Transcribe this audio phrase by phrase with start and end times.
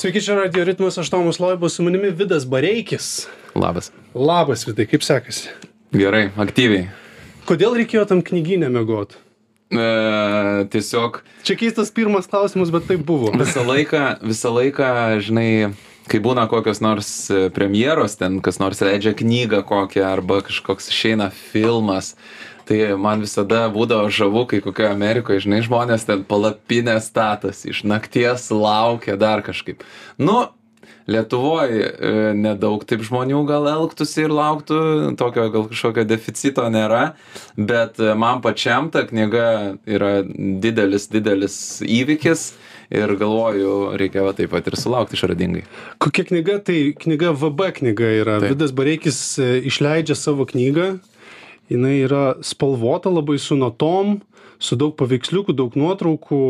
[0.00, 3.26] Sveiki, čia Radio Ritmas, aš Tomas Loibus, su manimi Vidas Bareikis.
[3.54, 3.92] Labas.
[4.14, 5.50] Labas, Vidai, kaip sekasi?
[5.92, 6.86] Gerai, aktyviai.
[7.44, 9.18] Kodėl reikėjo tam knyginę mėgot?
[9.68, 9.84] E,
[10.72, 13.34] tiesiog Čia keistas pirmas klausimas, bet tai buvo.
[13.36, 14.88] visą laiką, visą laiką,
[15.20, 15.74] žinai,
[16.08, 21.28] kai būna kokios nors e, premjeros, ten kas nors leidžia knygą kokią arba kažkoks išeina
[21.52, 22.14] filmas,
[22.70, 28.46] tai man visada būdavo žavu, kai kokioje Amerikoje, žinai, žmonės ten palapinę statas, iš nakties
[28.54, 29.82] laukia dar kažkaip.
[30.22, 30.44] Nu,
[31.10, 34.76] Lietuvoje nedaug taip žmonių gal elgtųsi ir lauktų,
[35.18, 37.16] tokio gal kažkokio deficito nėra,
[37.56, 39.46] bet e, man pačiam ta knyga
[39.90, 40.20] yra
[40.62, 42.44] didelis, didelis įvykis
[42.94, 45.64] ir galvoju, reikia va taip pat ir sulaukti išradingai.
[46.02, 46.60] Kokia knyga?
[46.68, 48.38] Tai knyga VB knyga yra.
[48.44, 48.54] Taip.
[48.54, 50.92] Vidas Bareikis e, išleidžia savo knygą.
[51.70, 54.18] Jis yra spalvota labai su natom,
[54.58, 56.42] su daug paveiksliukų, daug nuotraukų.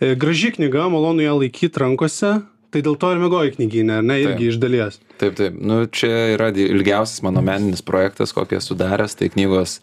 [0.00, 2.34] E, Graži knyga, malonu ją laikyti rankose.
[2.74, 4.50] Tai dėl to ir mėgoji knyginę, ar ne, irgi Taip.
[4.50, 4.98] iš dalies.
[5.16, 5.54] Taip, taip.
[5.56, 9.14] Nu, čia yra ilgiausias mano meninis projektas, kokį esu daręs.
[9.16, 9.78] Tai knygos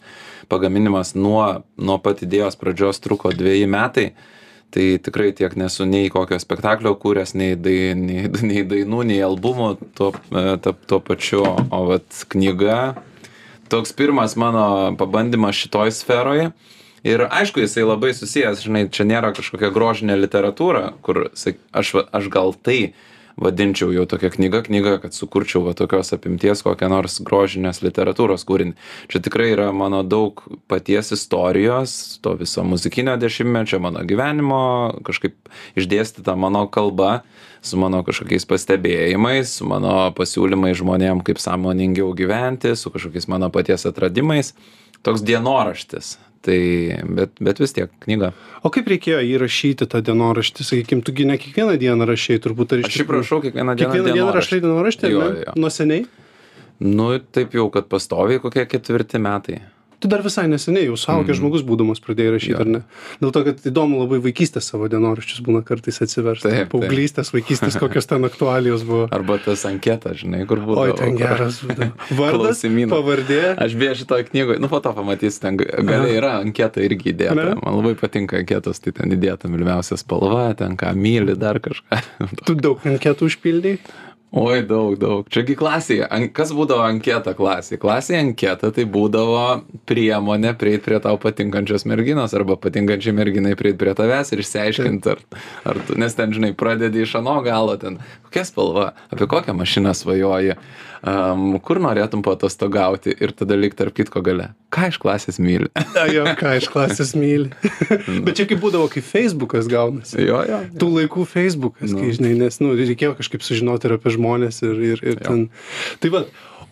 [0.52, 4.06] pagaminimas nuo, nuo pat idėjos pradžios truko dviejai metai.
[4.74, 9.72] Tai tikrai tiek nesu nei kokio spektaklio kūręs, nei, dai, nei, nei dainų, nei albumų
[9.98, 11.42] tuo, e, tuo pačiu.
[11.74, 12.78] O vat knyga,
[13.74, 16.52] toks pirmas mano pabandymas šitoj sferoje.
[17.04, 22.54] Ir aišku, jisai labai susijęs, žinai, čia nėra kažkokia grožinė literatūra, kur aš, aš gal
[22.56, 22.94] tai
[23.40, 28.76] vadinčiau jau tokia knyga, knyga, kad sukurčiau va tokios apimties kokią nors grožinės literatūros kūrinį.
[29.10, 34.60] Čia tikrai yra mano daug paties istorijos, to viso muzikinio dešimtmečio, mano gyvenimo,
[35.06, 35.36] kažkaip
[35.78, 37.24] išdėstyta mano kalba,
[37.64, 43.88] su mano kažkokiais pastebėjimais, su mano pasiūlymais žmonėm, kaip sąmoningiau gyventi, su kažkokiais mano paties
[43.90, 44.54] atradimais.
[45.04, 46.14] Toks dienoraštis.
[46.44, 46.58] Tai,
[47.16, 48.34] bet, bet vis tiek knyga.
[48.60, 52.90] O kaip reikėjo įrašyti tą dienoraštį, sakykim, tugi ne kiekvieną dieną rašai, turbūt ar iš
[52.98, 53.94] šiaip rašau kiekvieną dieną.
[53.94, 55.54] Kiekvieną dieną rašai dienoraštį, ar ne?
[55.56, 56.04] Nuo seniai?
[56.84, 59.62] Nu, taip jau, kad pastoviai kokie ketvirti metai.
[60.04, 62.58] Tu dar visai neseniai, jau suaugęs žmogus būdamas pradėjai rašyti, Jo.
[62.60, 62.80] ar ne?
[63.22, 66.50] Dėl to, kad įdomu labai vaikystės savo dienoraščius būna kartais atsiversti.
[66.52, 66.68] Taip.
[66.74, 69.06] Paauglystės, vaikystės, kokios ten aktualijos buvo.
[69.16, 70.76] Arba tas anketas, žinai, kur buvo.
[70.84, 71.62] Oi, ten geras.
[72.12, 72.60] Vardas,
[72.92, 73.40] pavardė.
[73.64, 77.38] Aš beje šitoje knygoje, nu po to pamatysi, ten ga- galiai yra anketa irgi įdėta.
[77.40, 77.54] Ne?
[77.64, 82.04] Man labai patinka anketos, tai ten įdėta mylimiausia spalva, ten ką myli, dar kažką.
[82.44, 83.78] Tu daug anketų užpildai.
[84.34, 85.28] Oi, daug, daug.
[85.30, 86.08] Čiagi klasėje.
[86.10, 87.78] An- Kas būdavo anketa klasėje?
[87.78, 93.94] Klasėje anketa tai būdavo priemonė prieiti prie tau patinkančios merginos arba patinkančiai merginai prieiti prie
[93.94, 95.22] tavęs ir išsiaiškinti, ar,
[95.70, 99.94] ar tu, nes ten, žinai, pradedi iš ano galo ten, kokia spalva, apie kokią mašiną
[99.94, 100.58] svajoji,
[101.06, 104.50] um, kur norėtum patostogauti ir tada lik tarp kitko gale.
[104.74, 105.68] Ką iš klasės myli?
[106.00, 107.50] A, jo, ką iš klasės myli.
[108.26, 110.18] Bet čia kaip būdavo, kai Facebookas gaunasi.
[110.26, 110.60] jo, jo.
[110.82, 112.02] Tų laikų Facebookas, Nu.
[112.02, 115.24] kai žinai, nes, nu, reikėjo kažkaip sužinoti ir apie žmonės ir, ir, ir Jo.
[115.28, 115.44] ten.
[116.02, 116.24] Tai va,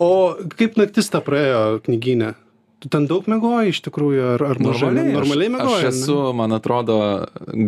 [0.02, 0.10] o
[0.58, 2.34] kaip naktis tą praėjo knyginę?
[2.82, 4.88] Tu ten daug mėgoji iš tikrųjų, ar, ar mažai?
[4.90, 5.82] Normaliai, Normaliai aš, mėgoji?
[5.86, 6.96] aš esu, man atrodo,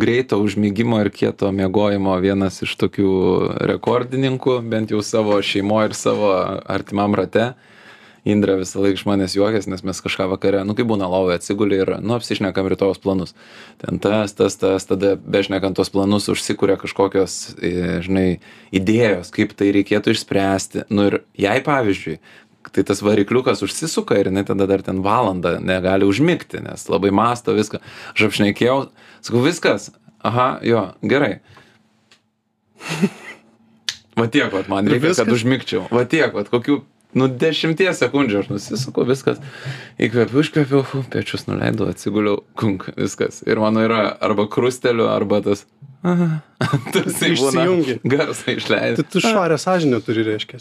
[0.02, 3.12] greito užmygimo ir kieto miegojimo vienas iš tokių
[3.70, 6.32] rekordininkų, bent jau savo šeimoje ir savo
[6.66, 7.52] artimam rate.
[7.52, 7.73] Indra
[8.24, 11.90] visą laiką iš manęs juokės, nes mes kažką vakare, nu kaip būna lovoje atsigulė ir,
[12.00, 13.34] nu, apsišnekam rytojus planus.
[13.82, 18.40] Ten tas, tas, tas, tada bešnekant tos planus užsikūrė kažkokios, e, žinai,
[18.72, 20.86] idėjos, kaip tai reikėtų išspręsti.
[20.88, 22.16] Nu ir jai pavyzdžiui,
[22.72, 27.52] tai tas varikliukas užsisuka ir jinai tada dar ten valandą negali užmigti, nes labai masto
[27.56, 27.82] viską.
[28.16, 28.78] Aš apšnekėjau,
[29.20, 29.90] sakau, viskas,
[30.24, 31.38] aha, jo, gerai.
[34.14, 35.88] Va tiek, vat, man Ir reikia, kad užmigčiau.
[35.90, 36.78] Va tiek, vat, kokių,
[37.18, 39.40] nu, dešimties sekundžių aš nusisuku, viskas.
[40.02, 43.42] Įkvėpiu, užkvėpiu, fu, pečius nuleidau, atsiguliau, kunk, viskas.
[43.46, 45.66] Ir mano yra arba krusteliu, arba tas...
[46.94, 48.00] Tarsi Išsijungi.
[48.04, 48.98] Garsą išleidai.
[48.98, 50.60] Tai tu švarę sąžinę turi reiškia.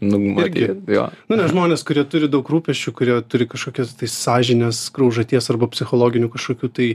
[0.00, 1.06] Nu, matyt, jo.
[1.30, 6.28] Nu, ne žmonės, kurie turi daug rūpeščių, kurie turi kažkokias tai sąžinės, graužaties arba psichologinių
[6.34, 6.88] kažkokių tai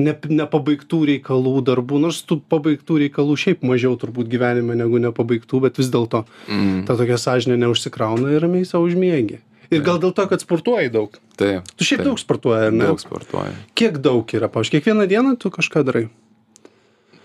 [0.00, 5.76] ne, nepabaigtų reikalų darbų, nors tų pabaigtų reikalų šiaip mažiau turbūt gyvenime negu nepabaigtų, bet
[5.82, 6.86] vis dėlto Mm.
[6.88, 9.42] ta tokia sąžinė neužsikrauna ir ramiai savo užmiegi.
[9.68, 11.12] Ir gal dėl to, kad sportuoji daug.
[11.36, 11.66] Taip.
[11.76, 12.08] Tu šiaip taip.
[12.08, 12.86] daug sportuoji, ar ne?
[12.86, 13.52] Daug sportuoju.
[13.74, 14.48] Kiek daug yra?
[14.48, 16.08] Pavyzdžiui, kiekvieną dieną tu kažką darai.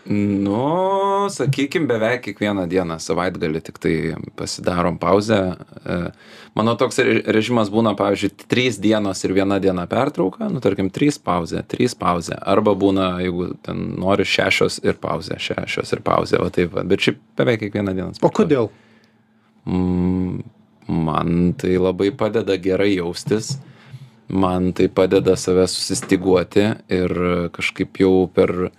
[0.09, 3.95] Nu, sakykim, beveik kiekvieną dieną savaitgalį tik tai
[4.39, 5.41] pasidarom pauzę.
[5.85, 5.97] E,
[6.57, 11.15] Mano toks re- režimas būna, pavyzdžiui, trys dienos ir viena diena pertrauka, nu, tarkim, trys
[11.21, 12.35] pauzė, trys pauzė.
[12.35, 17.21] Arba būna, jeigu ten nori šešios ir pauzė, šešios ir pauzė, o taip, bet šiaip
[17.39, 18.17] beveik kiekvieną dieną.
[18.19, 18.67] O kodėl?
[19.63, 20.41] Mm,
[20.91, 23.53] man tai labai padeda gerai jaustis,
[24.27, 27.15] man tai padeda save susistiguoti ir
[27.55, 28.71] kažkaip jau per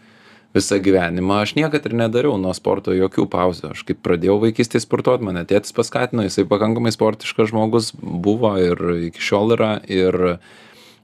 [0.56, 1.42] visą gyvenimą.
[1.42, 3.72] Aš niekad ir nedariau nuo sporto jokių pauzių.
[3.72, 9.22] Aš kaip pradėjau vaikystėj sportuot mane tėtis paskatino jisai pakankamai sportiškas žmogus buvo ir iki
[9.22, 9.72] šiol yra.
[9.88, 10.38] Ir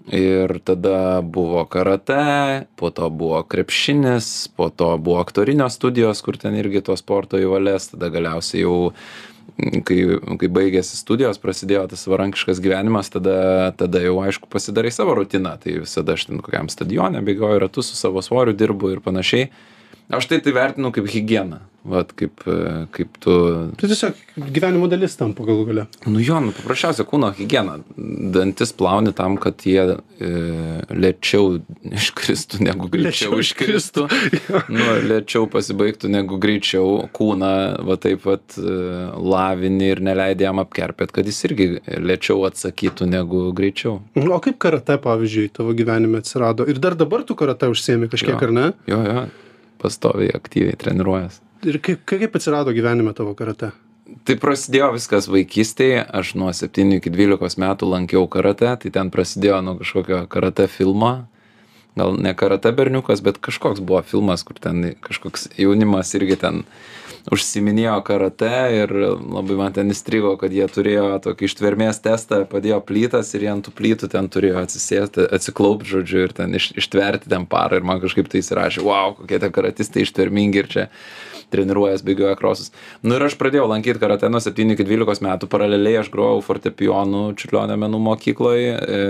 [0.08, 6.56] ir tada buvo karatė po to buvo krepšinis po to buvo aktorinio studijos kur ten
[6.56, 7.90] irgi to sporto į valias.
[7.92, 8.92] Tada galiausiai jau
[9.58, 9.98] kai
[10.40, 15.56] kai baigėsi studijos prasidėjo tas savarankiškas gyvenimas tada tada jau aišku pasidarai savo rutiną.
[15.62, 19.50] Tai visada aš ten kokiam stadione bėgioju ratus su savo svoriu dirbu ir panašiai
[20.10, 22.42] aš tai tai vertinu kaip higieną vat kaip
[22.92, 23.32] kaip tu
[23.80, 24.16] Tai tiesiog
[24.52, 25.84] gyvenimo dalis tampa galų gale.
[26.10, 27.78] nu jo nu paprasčiausia kūno higiena
[28.34, 30.32] dantis plauni tam kad jie e,
[30.92, 34.04] lėčiau iškristų negu greičiau iškristų
[34.74, 37.52] nu lėčiau pasibaigtų negu greičiau kūną
[37.88, 38.76] va taip vat e,
[39.16, 44.98] lavini ir neleidi jam apkerpėt kad jis irgi lėčiau atsakytų negu greičiau O kaip karate,
[45.00, 46.66] pavyzdžiui, tavo gyvenime atsirado?
[46.68, 48.44] Ir dar dabar tu karate užsiemi kažkiek, Jo.
[48.50, 48.72] ar ne?
[48.90, 49.28] jo jo
[49.82, 53.72] pastoviai aktyviai treniruojas Ir kaip, kaip atsirado gyvenime tavo karate?
[54.24, 59.58] tai prasidėjo viskas vaikystėj aš nuo septynių iki dvylikos metų lankiau karatė tai ten prasidėjo
[59.64, 61.12] nuo kažkokio karatė filmo
[61.98, 66.62] gal ne karatė berniukas bet kažkoks buvo filmas kur ten kažkoks jaunimas irgi ten
[67.34, 68.52] užsiiminėjo karatė
[68.82, 73.50] ir labai man ten įstrigo kad jie turėjo tokį ištvermės testą padėjo plytas ir jie
[73.52, 77.80] ant tų plytų ten turėjo atsisėsti atsiklaupt žodžiu ir ten iš ištverti ten parą.
[77.80, 80.86] Ir man kažkaip tai įsirašė vau kokie tie karatistai ištvermingi ir čia
[81.52, 82.72] treniruojas bėgioja krosus.
[83.02, 85.48] Nu ir aš pradėjau lankyt karatė nuo septynių iki dvylikos metų.
[85.50, 89.00] Paraleliai aš grojau fortepijonu čiurlionio menų mokykloj e,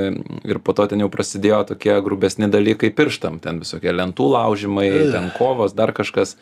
[0.47, 3.41] ir po to ten jau prasidėjo tokie grubesni dalykai pirštam.
[3.43, 6.37] Ten visokie lentų laužymai ten kovos dar kažkas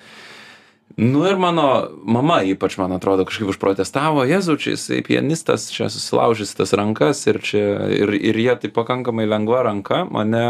[0.97, 6.55] nu ir mano mama ypač man atrodo kažkaip užprotestavo jėzau čia jisai pianistas čia susilaužys
[6.56, 10.47] tas rankas ir čia ir ir jie taip pakankamai lengva ranka mane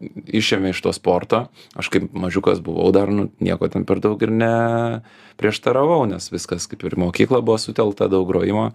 [0.00, 1.46] išėmė iš to sporto.
[1.78, 4.52] Aš kaip mažiukas buvau dar nu nieko ten per daug ir ne
[5.40, 8.70] prieštaravau nes viskas kaip ir į mokyklą buvo sutelkta daug grojimo.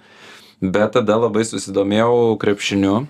[0.63, 3.03] Bet tada labai susidomėjau krepšiniu.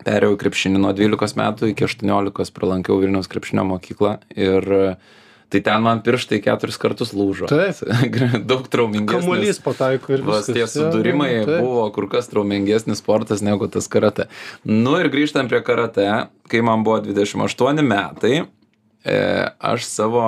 [0.00, 4.64] Perėjau krepšinį nuo dvylikos metų iki aštuoniolikos pralankiau vilniaus krepšinio mokyklą ir
[5.50, 7.80] tai ten man pirštai keturis kartus lūžo Taip.
[8.50, 10.54] daug traumingesnis Kamuolys pataiko ir Vas viskas.
[10.54, 11.64] tie sudūrimai Jo, taip.
[11.66, 14.28] buvo kur kas traumingesnis sportas negu tas karate.
[14.64, 16.06] Nu ir grįžtant prie karate,
[16.50, 18.44] kai man buvo 28 metai,
[19.04, 19.18] e,
[19.58, 20.24] aš savo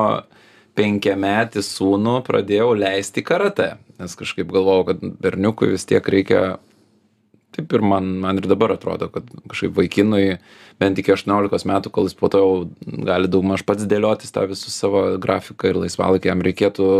[0.78, 3.74] penkiametį sūnų pradėjau leisti karate.
[4.00, 6.56] Nes kažkaip galvojau, kad berniukui vis tiek reikia
[7.52, 10.38] taip ir man man ir dabar atrodo kad kažkaip vaikinui
[10.80, 12.52] bent iki aštuoniolikos metų kol jis po to jau
[13.08, 16.90] gali daugmaž pats dėliotis tą visus savo grafiką ir laisvalaikį jam reikėtų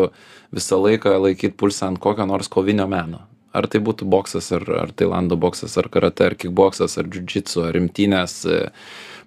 [0.53, 3.25] visą laiką laikyt pulsą ant kokio nors kovinio meno.
[3.53, 7.77] Ar tai būtų boksas ar ar tailando boksas ar karatė ar kikboksas ar džiudžitsu ar
[7.81, 8.39] imtynės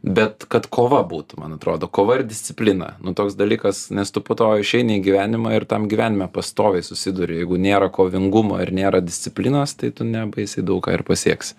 [0.05, 2.91] bet kad kova būtų man atrodo kova ir disciplina.
[3.01, 7.39] Nu toks dalykas nes tu po to išeini į gyvenimą ir tam gyvenime pastoviai susiduri.
[7.41, 11.55] Jeigu nėra kovingumo ir nėra disciplinos tai tu nebaisiai daug ką ir pasieksi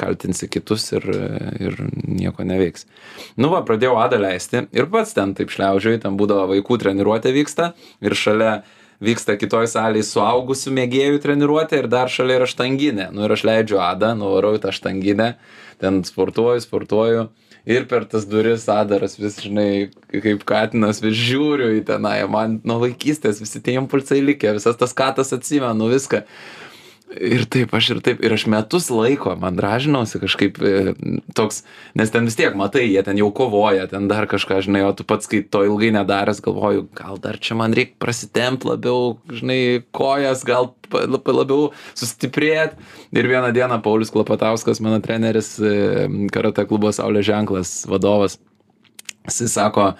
[0.00, 1.06] kaltinsi kitus ir
[1.60, 2.86] ir nieko neveiksi
[3.42, 7.72] nu va pradėjau adą leisti ir pats ten taip šliaužioju ten būdavo vaikų treniruotė vyksta
[8.04, 8.60] ir šalia
[9.00, 13.08] vyksta kitoj salėj suaugusių mėgėjų treniruotė ir dar šalia yra štanginė.
[13.16, 15.32] Nu ir aš leidžiu adą nuvarau į tą štanginę
[15.80, 17.30] ten sportuoju sportuoju
[17.66, 22.18] ir per tas duris adaras vis žinai kaip katinas vis žiūriu į tenai.
[22.30, 26.24] Man nuo vaikystės visi tie impulsai likę visas tas katas atsimenu viską
[27.10, 30.94] ir taip aš ir taip ir aš metus laiko man dražinausi kažkaip e,
[31.34, 31.62] toks
[31.98, 35.06] nes ten vis tiek matai jie ten jau kovoja ten dar kažką žinai o tu
[35.06, 40.44] pats kai to ilgai nedaręs galvoju gal dar čia man reik prasitempt labiau žinai kojas
[40.46, 42.74] gal labiau sustiprėt.
[43.14, 48.38] Ir vieną dieną paulius klapatauskas mano treneris e, karatė klubo saulės ženklas vadovas
[49.28, 49.92] jisai sako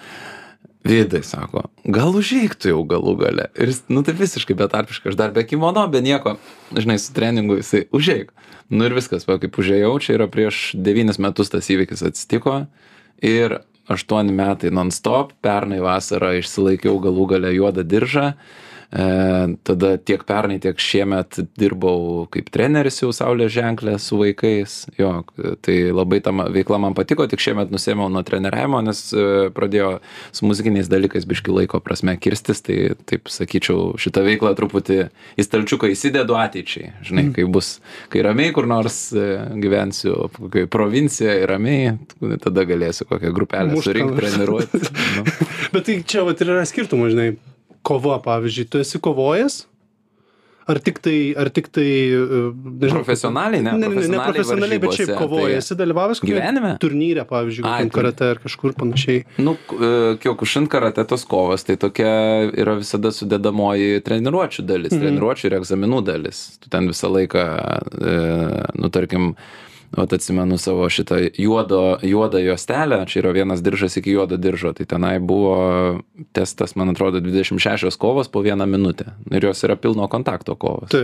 [0.83, 3.49] Vidai sako, gal užeik tu jau galų gale.
[3.53, 6.39] Ir jis, nu tai visiškai betarpiškai, aš dar be kimono, be nieko,
[6.73, 8.31] žinai, su treningu jisai užeik.
[8.73, 12.63] Nu ir viskas, va, kaip užėjau, čia yra prieš devynis metus tas įvykis atsitiko.
[13.21, 13.59] Ir
[13.91, 18.31] aštuoni metai non-stop, pernai vasarą išsilaikiau galų gale juodą diržą.
[18.31, 24.73] E, tada tiek pernai, tiek šiemet dirbau kaip treneris jau Saulės ženklė su vaikais.
[24.99, 25.11] Jo,
[25.63, 29.93] tai labai ta veikla man patiko, tik šiemet nusėmiau nuo treneriavimo, nes e, pradėjo
[30.35, 34.99] su muzikiniais dalykais biški laiko prasme kirstis, tai taip sakyčiau, šitą veiklą truputį
[35.39, 36.91] į stalčiuką įsidedu ateičiai.
[37.07, 37.77] Žinai, kai bus,
[38.11, 39.29] kai ramiai kur nors e,
[39.63, 41.95] gyvensiu, kokioj provincijoje ramiai,
[42.43, 44.83] tada galėsiu kokią grupelę surinkti, treniruoti.
[45.11, 45.23] Nu.
[45.73, 47.33] Bet tai čia vat ir yra skirtumas, žinai,
[47.83, 49.65] kova, pavyzdžiui, tu esi kovojęs?
[50.71, 51.83] ar tik tai, ar tik tai,
[52.13, 52.17] e,
[52.79, 53.01] nežinau.
[53.01, 53.71] Profesionaliai, ne?
[53.81, 55.47] Ne, ne, ne, Profesionaliai bet šiaip kovoja.
[55.49, 56.77] tai- Esi dalyvavęs Gyvenime?
[56.79, 59.25] turnyre, pavyzdžiui, Ai, karate ar kažkur panašiai.
[59.41, 65.01] Nu, e, kiokušin karate tos kovos, tai tokia yra visada sudėdamoji treniruočių dalis, Mhm.
[65.01, 66.57] treniruočių ir egzaminų dalis.
[66.61, 67.43] Tu ten visą laiką,
[67.99, 69.35] e, nu, tarkim,
[69.97, 74.85] Vat atsimenu savo šitą juodo, juodą juostelę, čia yra vienas diržas iki juodo diržo, tai
[74.87, 75.55] tenai buvo
[76.31, 79.05] testas, man atrodo, 26 kovos po vieną minutę.
[79.31, 80.95] Ir jos yra pilno kontakto kovos.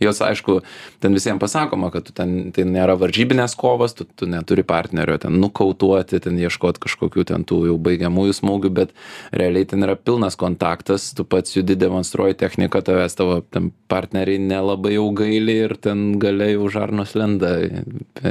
[0.00, 0.60] Jos, aišku,
[1.02, 5.40] ten visiems pasakoma, kad tu ten, tai nėra varžybinės kovos, tu, tu neturi partnerio ten
[5.42, 8.94] nukautuoti, ten ieškoti kažkokių ten tų jau baigiamųjų smūgių, bet
[9.34, 14.94] realiai ten yra pilnas kontaktas, tu pats judi demonstruoji techniką, tavęs tavo ten partneriai nelabai
[14.94, 17.56] jau gaili ir ten galiai už žarnos lenda.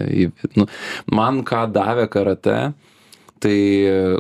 [0.10, 0.68] Į, nu,
[1.12, 2.60] man ką davė karate,
[3.44, 3.58] tai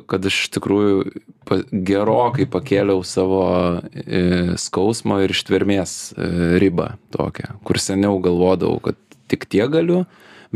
[0.09, 0.99] kad aš iš tikrųjų
[1.47, 3.45] pa, gerokai pakėliau savo
[3.93, 6.29] e, skausmo ir ištvermės e,
[6.61, 8.99] ribą tokią, kur seniau galvodavau, kad
[9.31, 10.03] tik tie galiu,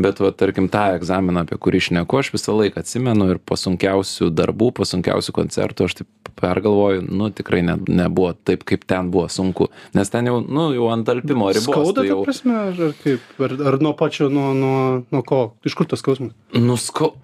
[0.02, 4.30] bet va tarkim tą egzaminą, apie kurį šneku, aš visą laiką atsimenu ir po sunkiausių
[4.34, 9.26] darbų, po sunkiausių koncertų aš taip pergalvoju, nu tikrai ne, nebuvo taip, kaip ten buvo
[9.32, 11.68] sunku, nes ten jau, nu, jau ant alpimo ribos.
[11.68, 13.26] Skauda, tu ta prasme, ar, kaip?
[13.44, 14.78] Ar, ar nuo pačio, nuo, nuo,
[15.12, 15.42] nuo ko?
[15.68, 16.32] Iš kur tas skausmas?
[16.56, 17.14] nuskau,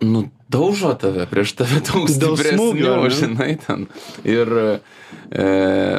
[0.00, 3.86] nudaužo tave, prieš tave daug stipresnių, žinai, ten.
[4.28, 4.52] Ir,
[5.30, 5.46] e,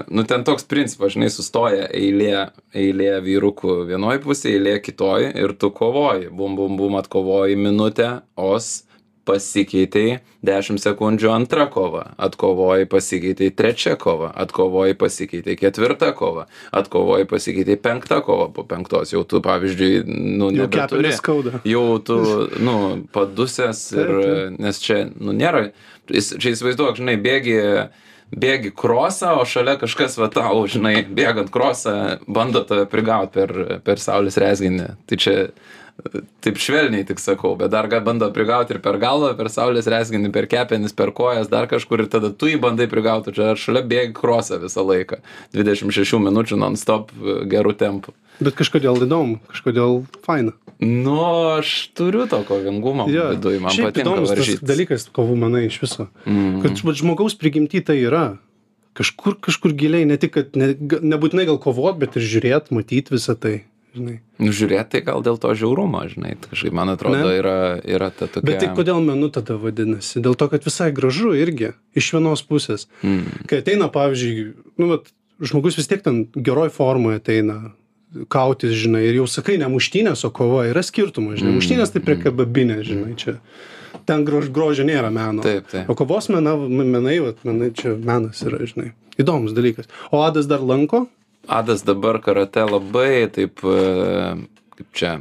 [0.08, 5.72] nu, ten toks principas, žinai, sustoja eilė, eilė vyrukų vienoje pusėje, eilė kitoje ir tu
[5.76, 8.87] kovoji, bum, bum, bum, atkovoji minutę, os
[9.28, 17.78] pasikeitei 10 sekundžių antra kova, atkovoji pasikeitei trečia kova, atkovoji pasikeitei ketvirta kova, atkovoji pasikeitei
[17.84, 21.12] penkta kova, po penktos jau tu, pavyzdžiui, nu, nebeturi.
[21.18, 21.60] skauda.
[21.68, 22.20] Jau tu,
[22.64, 22.78] nu,
[23.16, 24.14] padusęs ir,
[24.62, 25.68] nes čia, nu, nėra,
[26.12, 27.58] jis- čia įsivaizduok, žinai, bėgi,
[28.32, 34.00] bėgi krosą, o šalia kažkas va tau, žinai, bėgant krosą, bando tave prigauti per, per
[34.04, 34.94] saulės rezginį.
[35.08, 35.36] Tai čia
[36.46, 40.48] taip švelniai tik sakau, bet dar bando prigauti ir per galvą, per saulės rezginį, per
[40.50, 44.62] kepenis, per kojas, dar kažkur ir tada tu jį bandai prigauti, čia šalia bėgi krosą
[44.62, 45.20] visą laiką.
[45.58, 47.12] 26 minučių non-stop
[47.50, 48.14] gerų tempų.
[48.38, 50.54] Bet kažkodėl įdomu, kažkodėl faina.
[50.78, 51.18] Nu,
[51.58, 54.62] aš turiu to kovingumo Jo, viduje, man patinka įdomus tas varžytis.
[54.62, 56.06] dalykas, kovų menai iš viso.
[56.30, 56.60] Mm.
[56.62, 58.38] Kad vat žmogaus prigimti tai yra.
[58.98, 63.34] Kažkur, kažkur giliai, ne tik, kad ne, nebūtinai gal kovot, bet ir žiūrėt, matyt visą
[63.38, 63.64] tai.
[63.96, 64.18] Žinai.
[64.44, 67.38] Nu, žiūrėt, tai gal dėl to žiaurumo, žinai, kažkaip man atrodo Ne?
[67.40, 68.46] yra, yra ta tokia.
[68.46, 70.22] Bet tai kodėl menu tada vadinasi?
[70.22, 72.86] Dėl to, kad visai gražu irgi, iš vienos pusės.
[73.02, 73.48] Mm.
[73.50, 75.10] Kai ateina, pavyzdžiui, nu, vat,
[75.42, 77.58] žmogus vis tiek ten geroj formoje ateina
[78.32, 81.52] kautis, žinai, ir jau sakai, ne muštynės, o kova yra skirtumas, žinai.
[81.52, 83.38] Mm, Muštynės tai prie kababinės, žinai, čia.
[84.08, 85.44] Ten grož, grožio nėra meno.
[85.44, 85.90] Taip, taip.
[85.92, 88.94] O kovos mena, menai, vat, menai, čia menas yra, žinai.
[89.20, 89.90] Įdomus dalykas.
[90.14, 91.08] O Adas dar lanko?
[91.48, 93.80] Adas dabar karate labai taip, e,
[94.76, 95.12] kaip čia,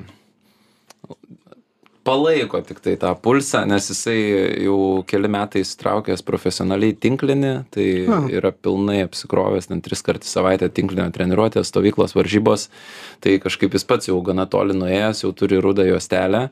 [2.06, 4.16] palaiko tik tai tą pulsą, nes jisai
[4.64, 7.86] jau keli metai įsitraukęs profesionaliai tinklinį, tai
[8.38, 12.68] yra pilnai apsikrovęs, ten tris kartus į savaitę tinklinio treniruotės, stovyklos, varžybos,
[13.24, 16.46] tai kažkaip jis pats jau gana toli nuėjęs, jau turi rudą juostelę,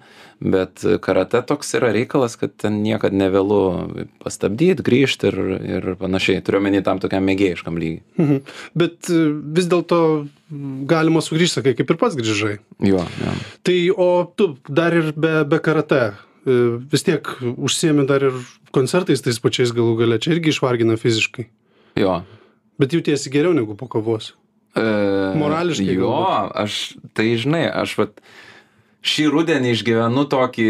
[0.44, 3.60] bet karate toks yra reikalas, kad ten niekada nevėlu
[4.22, 5.40] pastabdyti, grįžti ir,
[5.76, 6.42] ir panašiai.
[6.44, 8.02] Turiu menį tam tokiam mėgėjiškam lygiai.
[8.20, 8.40] Mhm.
[8.78, 9.20] Bet e,
[9.56, 10.00] vis dėlto
[10.90, 12.58] galima sugrįžti, sakai, kaip ir pats grįžai.
[12.84, 13.34] Jo, jo.
[13.66, 16.58] Tai o tu dar ir be, be karate e,
[16.92, 18.38] vis tiek užsiemi dar ir
[18.74, 21.48] koncertais tais pačiais galų gale, čia irgi išvargina fiziškai.
[22.00, 22.22] jo.
[22.74, 24.32] Bet jautiesi geriau negu po kavos.
[24.74, 24.82] E,
[25.38, 26.56] Morališkai Jo, galbūt.
[26.64, 26.78] aš,
[27.14, 28.16] tai žinai, aš vat,
[29.06, 30.66] šį rudenį išgyvenu tokį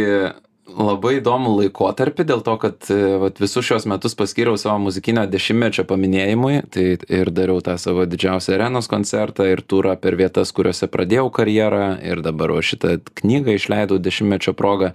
[0.68, 5.84] labai įdomų laikotarpį dėl to, kad e, vat, visus šios metus paskyriau savo muzikinio dešimtmečio
[5.88, 11.28] paminėjimui, tai ir dariau tą savo didžiausią arenos koncertą ir turą per vietas, kuriuose pradėjau
[11.34, 14.94] karjerą ir dabar šitą knygą išleidau dešimtmečio progą.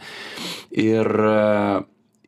[0.73, 1.39] Ir e,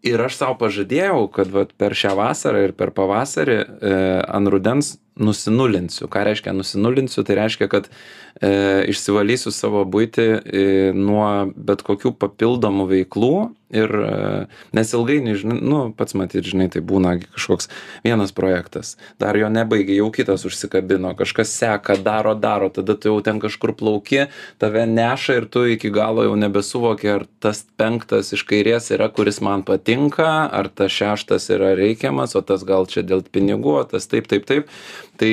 [0.02, 3.92] Ir aš savo pažadėjau, kad vat, per šią vasarą ir per pavasarį e,
[4.34, 6.08] ant rudens nusinulinsiu.
[6.10, 7.22] Ką reiškia nusinulinsiu?
[7.28, 7.90] Tai reiškia, kad
[8.42, 8.52] e,
[8.92, 10.66] išsivalysiu savo būti e,
[10.98, 13.36] nuo bet kokių papildomų veiklų
[13.72, 17.70] ir e, nes ilgainiui, žinai, nu, pats matyt, žinai, tai būna kažkoks
[18.06, 23.22] vienas projektas, dar jo nebaigia, jau kitas užsikabino, kažkas seka, daro, daro, tada tu jau
[23.26, 24.28] ten kažkur plauki,
[24.62, 29.42] tave neša ir tu iki galo jau nebesuvoki, ar tas penktas iš kairės yra, kuris
[29.44, 34.10] man patinka, ar tas šeštas yra reikiamas, o tas gal čia dėl pinigų, o tas
[34.12, 34.76] taip, taip, taip.
[35.22, 35.30] Tai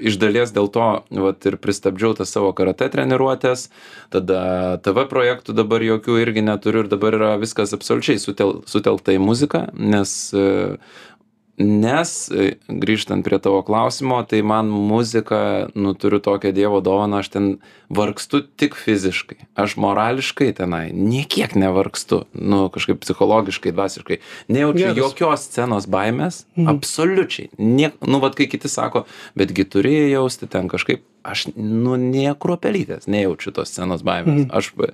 [0.00, 3.66] iš- dalies dėl to vat, ir pristabdžiau tas savo karate treniruotės,
[4.14, 9.20] tada TV projektų dabar jokių irgi neturiu ir dabar yra viskas absoliučiai sutel, sutelkta į
[9.20, 10.32] muziką, nes
[11.58, 17.30] nes e, grįžtant prie tavo klausimo tai man muzika nu turiu tokią dievo dovaną aš
[17.32, 17.48] ten
[17.88, 19.38] vargstu tik fiziškai.
[19.56, 24.20] Aš morališkai tenai nė kiek nevargstu nu kažkaip psichologiškai dvasiškai.
[24.52, 27.50] Nejaučiu jokios scenos baimės absoliučiai.
[27.58, 29.06] Nie nu vat kai kiti sako
[29.38, 34.46] betgi turi jausti ten kažkaip aš nu nė kruopelytės nejaučiu tos scenos baimės.
[34.54, 34.92] Aš b-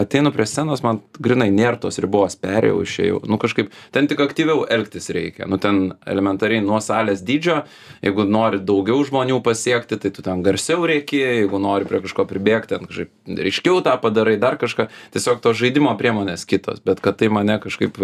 [0.00, 3.18] ateinu prie scenos man grynai nėr tos ribos perėjau išėjau.
[3.30, 5.46] Nu kažkaip ten tik aktyviau elgtis reikia.
[5.50, 7.60] Nu ten elementariai nuo salės dydžio
[8.04, 12.72] jeigu nori daugiau žmonių pasiekti tai tu ten garsiau rėki jeigu nori prie kažko pribėgt
[12.72, 13.12] ten kažkaip
[13.48, 14.88] ryškiau tą padarai dar kažką.
[15.14, 18.00] Tiesiog tos žaidimo priemonės kitos bet kad tai mane kažkaip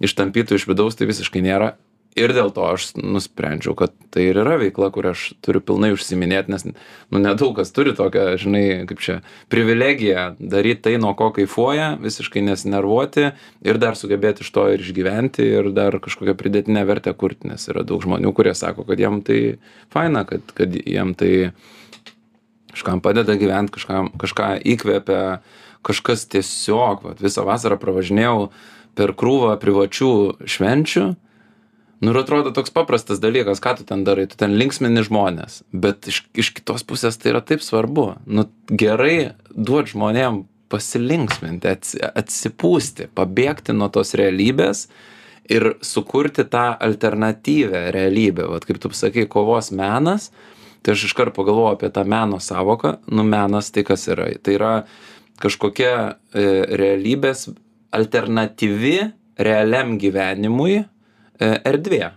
[0.00, 1.74] ištampytų iš vidaus tai visiškai nėra
[2.16, 6.48] ir dėl to aš nusprendžiau kad tai ir yra veikla kuria aš turiu pilnai užsiiminėt
[6.52, 9.16] nes nu nedaug kas turi tokią žinai kaip čia
[9.52, 13.28] privilegiją daryt tai nuo ko kaifuoja visiškai nesinervuoti
[13.68, 17.84] ir dar sugebėt iš to ir išgyventi ir dar kažkokią pridėtinę vertę kurti nes yra
[17.86, 19.40] daug žmonių kurie sako kad jiem tai
[19.92, 21.52] faina kad kad jiem tai
[22.72, 25.20] kažkam padeda gyvent kažkam kažką įkvepia
[25.86, 28.48] kažkas tiesiog vat visą vasarą pravažinėjau
[28.96, 30.12] per krūvą privačių
[30.48, 31.06] švenčių
[32.00, 36.08] nu ir atrodo toks paprastas dalykas ką tu ten darai tu ten linksmini žmones bet
[36.10, 38.08] iš iš kitos pusės tai yra taip svarbu.
[38.26, 44.86] Nu gerai duot žmonėm pasilinksminti atsi atsipūsti pabėgti nuo tos realybės
[45.46, 48.48] ir sukurti tą alternatyvią realybę.
[48.50, 50.32] Vat kaip tu sakei kovos menas
[50.82, 52.96] tai aš iškart pagalvojau apie tą meno sąvoką.
[53.10, 54.28] Nu menas tai kas yra?
[54.38, 54.72] Tai yra
[55.42, 55.94] kažkokia
[56.30, 56.44] e,
[56.78, 57.48] realybės
[57.96, 58.98] alternatyvi
[59.38, 60.84] realiam gyvenimui
[61.40, 62.12] erdvė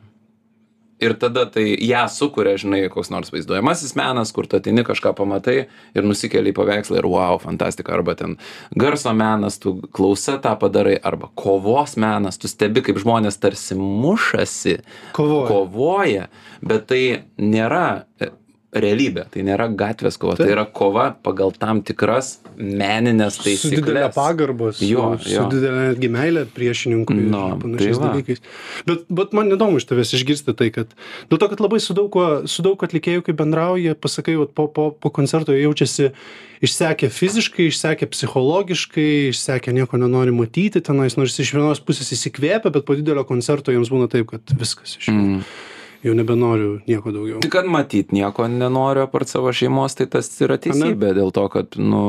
[0.99, 5.57] ir tada tai ją sukuria žinai koks nors vaizduojamasis menas kur tu ateini kažką pamatai
[5.95, 8.35] ir nusikeli į paveikslą ir vau fantastika arba ten
[8.75, 14.79] garso menas tu klausa tą padarai arba kovos menas tu stebi kaip žmonės tarsi mušasi
[15.15, 15.47] Kovoja.
[15.47, 16.27] kovoja
[16.61, 17.03] bet tai
[17.39, 18.31] nėra e,
[18.69, 24.15] realybė tai nėra gatvės kova tai yra kova pagal tam tikras menines su didelė taisykles
[24.17, 25.45] pagarba, su, Jo, su jo.
[25.49, 28.11] didelė netgi meilė priešininkui Nu, ir panašiais tai va.
[28.13, 28.43] dalykais.
[28.85, 30.93] Bet, bet man įdomu iš tavęs išgirsti tai, kad
[31.31, 34.67] dėl to, kad labai su daug, kuo- su daug atlikėjų, kai bendrauja, pasakai, vat, po,
[34.69, 36.11] po, po koncerto jaučiasi
[36.61, 42.86] išsekę fiziškai, išsekę psichologiškai, išsekę nieko nenori matyti tenais, nors iš vienos pusės įsikvėpia, bet
[42.86, 45.15] po didelio koncerto jiems būna taip, kad viskas iš jų.
[45.15, 45.43] Mm.
[46.03, 47.39] Jau nebenoriu nieko daugiau.
[47.43, 51.75] Tai kad matyt nieko nenoriu apart savo šeimos, tai tas yra teisybė, dėl to, kad,
[51.75, 52.03] nu,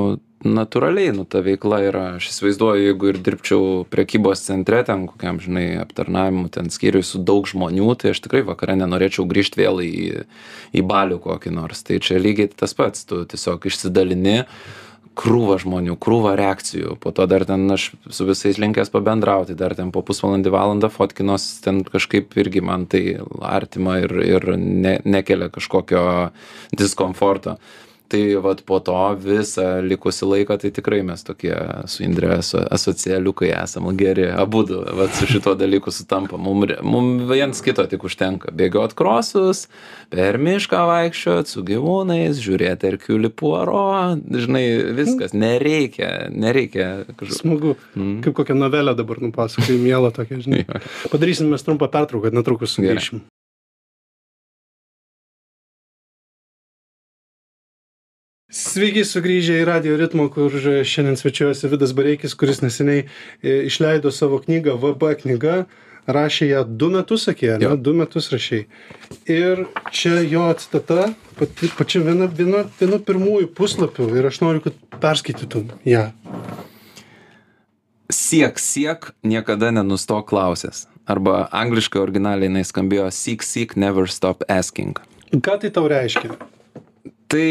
[0.46, 5.64] natūraliai, nu, ta veikla yra, aš įsivaizduoju, jeigu ir dirbčiau prekybos centre, ten kokiam, žinai,
[5.83, 9.96] aptarnavimu, ten skyriui su daug žmonių, tai aš tikrai vakare nenorėčiau grįžti vėl į,
[10.72, 11.83] į balių kokį nors.
[11.85, 14.38] Tai čia lygiai tas pats, tu tiesiog išsidalini
[15.20, 19.92] krūva žmonių, krūva reakcijų, po to dar ten aš su visais linkęs pabendrauti, dar ten
[19.92, 26.04] po pusvalandį valandą fotkinos, ten kažkaip irgi man tai artima ir, ir ne, nekelia kažkokio
[26.72, 27.59] diskomforto.
[28.11, 31.55] Tai vat po to visą likusį laiką tai tikrai mes tokie
[31.87, 36.35] su Indre aso, asocialiukai esam geri, abu du, vat su šituo dalyku sutampa.
[36.35, 39.68] Mum, mum viens kito tik užtenka bėgiot krosus,
[40.11, 43.87] per mišką vaikščiot su gyvūnais, žiūrėti Erkiulį puoro,
[44.18, 44.64] žinai,
[44.99, 47.38] viskas, nereikia, nereikia kažkaip.
[47.44, 47.77] Smagu.
[47.94, 48.25] Mm.
[48.27, 50.64] Kaip kokią novelę dabar nupasakai, mielą tokią, žinai.
[51.14, 53.23] Padarysim mes trumpą pertrauką, netrukus sugrįšim.
[58.70, 64.38] Sveiki sugrįžę į radio ritmą, kur šiandien svečiuojasi Vidas Bareikis, kuris neseniai e, išleido savo
[64.44, 65.54] knygą VB knyga.
[66.06, 67.70] Rašė ją du metus, sakė, ne?
[67.83, 68.68] Du metus rašiai.
[69.26, 71.09] Ir čia jo citata,
[71.40, 76.06] pati, pačia viena, viena, viena pirmųjų puslapių ir aš noriu, kad perskaitytum ją.
[78.14, 80.85] Siek, siek, niekada nenustok klausęs.
[81.11, 85.02] Arba angliškai originaliai jinai skambėjo seek, seek, never stop asking.
[85.35, 86.38] Ką tai tau reiškia?
[87.30, 87.46] Tai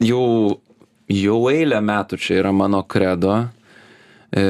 [0.00, 0.58] jau,
[1.10, 3.36] jau eilę metų čia yra mano kredo,
[4.32, 4.44] e,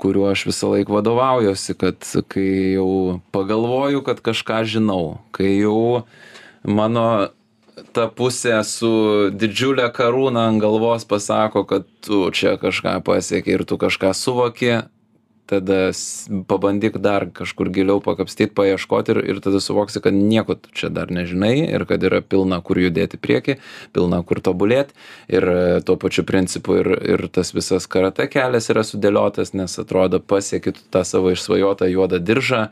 [0.00, 6.04] kuriuo aš visą laiką vadovaujuosi, kad kai jau pagalvoju, kad kažką žinau, kai jau
[6.64, 7.28] mano
[7.94, 8.90] ta pusė su
[9.34, 14.80] didžiulė karūna ant galvos pasako, kad tu čia kažką pasiekiai ir tu kažką suvoki,
[15.48, 15.90] tada
[16.50, 21.12] pabandyk dar kažkur giliau pakapstyt, paieškoti ir, ir tada suvoksi, kad nieko tu čia dar
[21.14, 23.56] nežinai ir kad yra pilna kur judėti į priekį,
[23.96, 24.96] pilna kur tobulėti
[25.32, 25.58] ir e,
[25.88, 30.84] tuo pačiu principu ir, ir tas visas karate kelias yra sudėliotas, nes atrodo pasieki tu
[30.92, 32.68] tą savo išsvajotą juodą diržą,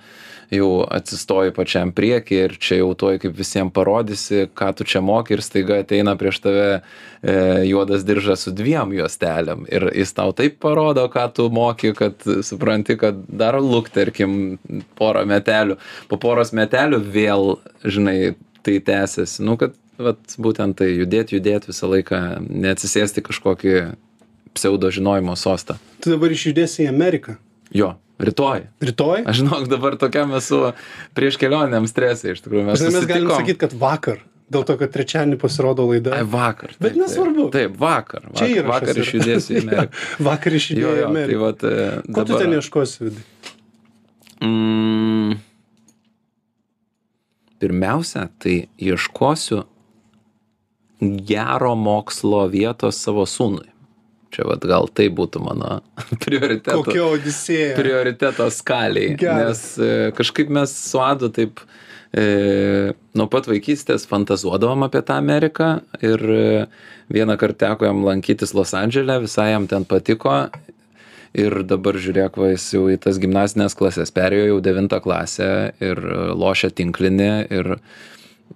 [0.52, 5.36] jau atsistoji pačiam priekį ir čia jau tuoj kaip visiems parodysi, ką tu čia moki
[5.36, 6.80] ir staiga ateina prieš tave e,
[7.68, 12.98] juodas diržas su dviem juostelėm ir jis tau taip parodo, ką tu moki, kad supranti,
[13.00, 14.58] kad dar lukterkim
[14.98, 15.78] porą metelių,
[16.10, 19.42] po poros metelių vėl, žinai, tai tęsiasi.
[19.46, 23.74] Nu, kad vat, būtent tai judėti, judėti visą laiką, neatsisėsti kažkokį
[24.56, 25.76] pseudo žinojimo sostą.
[26.00, 27.36] Tu dabar išjudėsi į Ameriką.
[27.74, 28.66] Jo, rytoj.
[28.80, 29.24] Rytoj?
[29.26, 30.72] Aš žinok, dabar tokiam esu
[31.16, 32.80] prieš kelionėm stresai, iš tikrųjų mes.
[32.80, 33.36] Mes galim susitikom.
[33.40, 34.22] sakyti, kad vakar.
[34.46, 36.12] Dėl to, kad trečiadienį pasirodo laida.
[36.20, 36.70] Ai, vakar.
[36.78, 37.48] Bet taip, nesvarbu.
[37.50, 38.28] Taip, taip vakar.
[38.38, 39.02] Čia vakar, įrašas vakar yra.
[39.02, 40.04] išjudėsiu į Ameriką.
[40.28, 41.40] vakar Jo, išjudėjai į tai Ameriką.
[41.42, 43.24] vat, e, Ko tu dabar- ten ieškosi, vidai?
[44.46, 45.34] Mm,
[47.58, 49.64] pirmiausia, tai ieškosiu
[51.00, 53.66] gero mokslo vietos savo sūnui.
[54.34, 55.80] Čia vat, gal tai būtų mano
[56.24, 56.82] prioritetas.
[56.82, 57.74] Kokia odisėja.
[57.78, 59.14] prioriteto skaliai.
[59.20, 59.38] Geras.
[59.38, 61.62] Nes e, kažkaip mes su Adu taip
[62.10, 66.46] e, nuo pat vaikystės fantazuodavom apie tą Ameriką ir e,
[67.12, 70.46] vieną kartą teko jam lankytis Los Andželė, visai jam ten patiko.
[71.36, 75.48] Ir dabar žiūrėk, va, jis jau į tas gimnazinės klasės perėjo jau devintą klasę
[75.84, 77.76] ir e, lošia tinklinį ir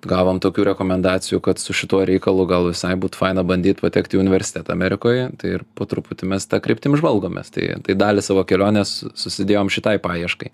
[0.09, 4.75] gavom tokių rekomendacijų, kad su šituo reikalu gal visai būtų faina bandyti patekti į universitetą
[4.75, 5.29] Amerikoje.
[5.41, 7.53] Tai ir po truputį mes tą kryptim žvalgomės.
[7.55, 10.53] Tai, tai dalį savo kelionės susidėjom šitai paieškai.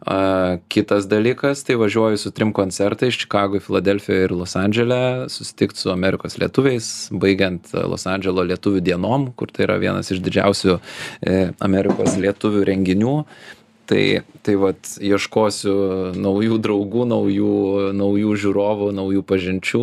[0.00, 0.18] A,
[0.72, 6.38] kitas dalykas, tai važiuoju su trim koncertais- Čikagoje, Filadelfijoje ir Los Andželė, susitikti su Amerikos
[6.40, 10.78] lietuviais, baigiant Los Andželo lietuvių dienom, kur tai yra vienas iš didžiausių
[11.22, 13.16] e, Amerikos lietuvių renginių
[13.90, 15.74] tai tai vat ieškosiu
[16.16, 17.54] naujų draugų naujų
[17.98, 19.82] naujų žiūrovų naujų pažinčių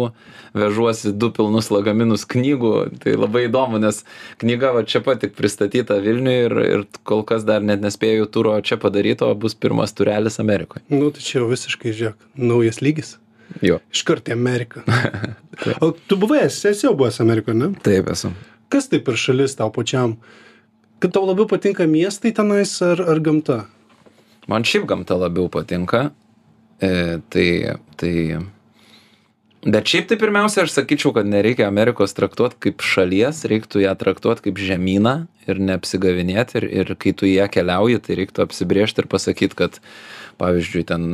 [0.57, 4.01] vežuosi du pilnus lagaminus knygų tai labai įdomu nes
[4.41, 8.57] knyga va čia pat tik pristatyta vilniuj ir ir kol kas dar net nespėju turo
[8.65, 13.17] čia padaryt o bus pirmas turelis amerikoj Nu, tai čia jau visiškai, žiūrėk, naujas lygis.
[13.61, 14.83] jo Iškart į Ameriką.
[15.83, 17.71] o tu buvai, esi esi jau buvęs Amerikoje, ne?
[17.83, 18.31] taip esu
[18.71, 20.17] Kas tai per šalis tau pačiam?
[21.03, 23.65] Kad tau labiau patinka miestai tenais ar, ar gamta?
[24.47, 26.09] Man šiaip gamta labiau patinka
[26.81, 27.47] e, tai
[27.99, 28.13] tai
[29.67, 34.43] bet šiaip tai pirmiausia aš sakyčiau kad nereikia amerikos traktuot kaip šalies reiktų ją traktuot
[34.45, 39.11] kaip žemyną ir neapsigavinėt ir ir kai tu į ją keliauji tai reiktų apsibrėžt ir
[39.11, 39.81] pasakyt kad
[40.41, 41.11] pavyzdžiui ten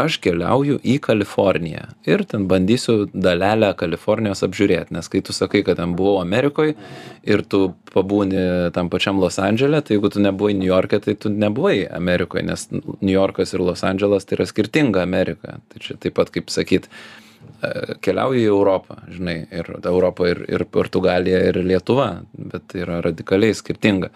[0.00, 5.78] aš keliauju į kaliforniją ir ten bandysiu dalelę kalifornijos apžiūrėt nes kai tu sakai kad
[5.80, 6.74] ten buvau amerikoj
[7.22, 7.62] ir tu
[7.94, 12.68] pabūni tam pačiam los andžele tai jeigu tu nebuvai niujorke tai tu nebuvai amerikoj nes
[12.74, 17.98] niujorkas ir los andželas tai yra skirtinga amerika tai čia taip pat kaip sakyt e,
[18.04, 23.54] keliauji į Europą, žinai, ir Europą, ir, ir Portugalija, ir Lietuva, bet tai yra radikaliai
[23.56, 24.10] skirtinga.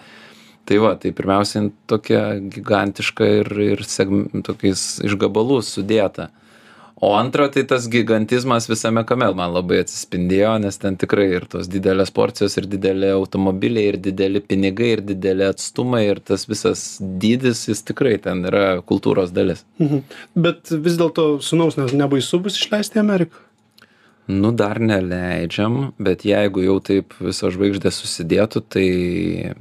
[0.69, 6.29] Tai va, tai pirmiausia, tokia gigantiška ir, ir segm, tokiais iš gabalų sudėta.
[7.01, 11.71] O antra, tai tas gigantizmas visame kame man labai atsispindėjo, nes ten tikrai ir tos
[11.71, 17.69] didelės porcijos, ir dideli automobiliai, ir dideli pinigai, ir dideli atstumai, ir tas visas dydis,
[17.71, 19.63] jis tikrai ten yra kultūros dalis.
[19.79, 20.03] Mhm.
[20.35, 23.45] Bet vis dėlto sunaus nes nebaisu bus išleisti į Ameriką.
[24.29, 28.89] Nu, dar neleidžiam, bet jeigu jau taip visos žvaigždės susidėtų, tai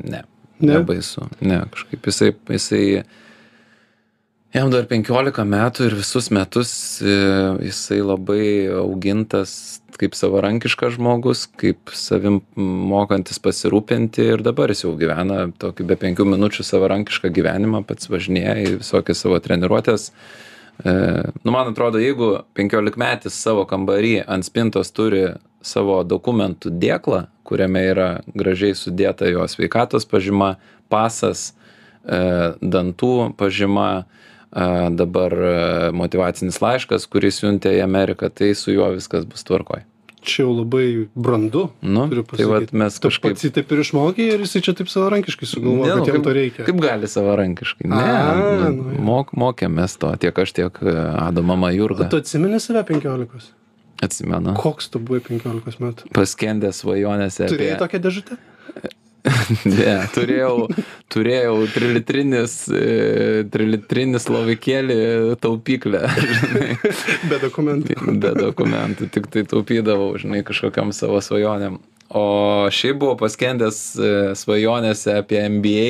[0.03, 0.25] ne.
[0.59, 0.73] Ne?
[0.79, 1.27] Nebaisu.
[1.45, 2.83] Ne, kažkaip jisai, jisai,
[4.55, 6.71] jam dar 15 metų ir visus metus
[7.05, 7.17] e,
[7.67, 8.47] jisai labai
[8.79, 9.53] augintas
[9.97, 16.27] kaip savarankiškas žmogus, kaip savim mokantis pasirūpinti ir dabar jis jau gyvena tokį be penkių
[16.33, 20.11] minučių savarankišką gyvenimą, pats važinėja į visokias savo treniruotės.
[20.85, 20.93] E,
[21.41, 25.25] nu, man atrodo, jeigu 15 metis savo kambarį ant spintos turi
[25.65, 30.55] savo dokumentų dėklą, kuriame yra gražiai sudėta jo sveikatos pažyma,
[30.91, 31.51] pasas,
[32.03, 35.59] e, dantų pažyma, e, dabar e,
[35.97, 39.85] motivacinis laiškas, kurį siuntė į Ameriką, tai su juo viskas bus tvarkoj.
[40.27, 41.67] Čia jau labai brandu.
[41.79, 43.31] Nu, tai vat mes kažkaip...
[43.31, 46.25] pats jį taip ir išmokė ir jisai čia taip savarankiškai sugalvojo, Ne, nu, kad jam
[46.25, 46.65] to reikia.
[46.67, 47.87] Kaip gali savarankiškai?
[47.87, 52.09] Ne, A, nu, nu mok, mokėmės to, tiek aš, tiek Ado mama Jurga.
[52.11, 53.53] Tu atsimeni save 15?
[54.03, 54.53] Atsimenu.
[54.59, 56.11] Koks tu buvai 15 metų?
[56.13, 57.47] Paskendęs svajonėse.
[57.49, 58.37] Turėjai apie- tokią dėžutę?
[59.67, 60.69] Ne, turėjau,
[61.11, 64.97] turėjau trilitrinis, e, trilitrinis lovikėlį
[65.43, 65.99] taupyklę,
[66.37, 66.77] žinai,
[67.27, 67.97] Be dokumentų.
[68.23, 71.75] be dokumentų, tik tai taupydavau, žinai, kažkokiam savo svajonėm.
[72.15, 72.23] O
[72.71, 75.89] šiaip buvau paskendęs e, svajonėse apie MBA,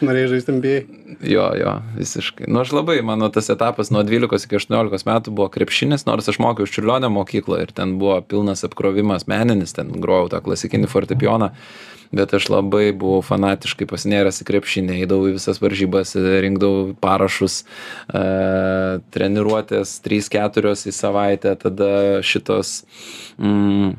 [0.00, 0.76] Norėjai žaisti NBA.
[1.28, 2.48] Jo, jo, visiškai.
[2.48, 6.40] Nu, aš labai, mano tas etapas nuo 12 iki 18 metų buvo krepšinis, nors aš
[6.40, 11.50] mokiau Čiurlionio mokykloje ir ten buvo pilnas apkrovimas meninis, ten grojau tą klasikinį fortepijoną,
[12.16, 17.62] bet aš labai buvau fanatiškai pasinėręs į krepšinį, eidavau į visas varžybas, rinkdavau parašus,
[18.08, 18.22] e,
[19.14, 21.90] treniruotės 3-4 į savaitę, tada
[22.26, 22.80] šitos...
[23.36, 23.98] Mm,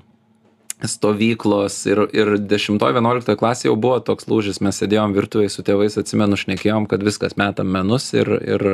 [0.87, 4.61] stovyklos ir ir dešimtoj vienuoliktoj klasėj jau buvo toks lūžis.
[4.65, 8.67] Mes sėdėjom virtuvėj su tėvais atsimenu šnekėjom kad viskas metam menus ir ir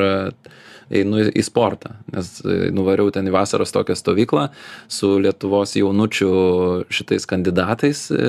[0.94, 2.30] einu į sportą nes
[2.74, 4.48] nuvariau ten į vasaros tokią stovyklą
[4.92, 6.30] su lietuvos jaunučių
[6.94, 8.20] šitais kandidatais e,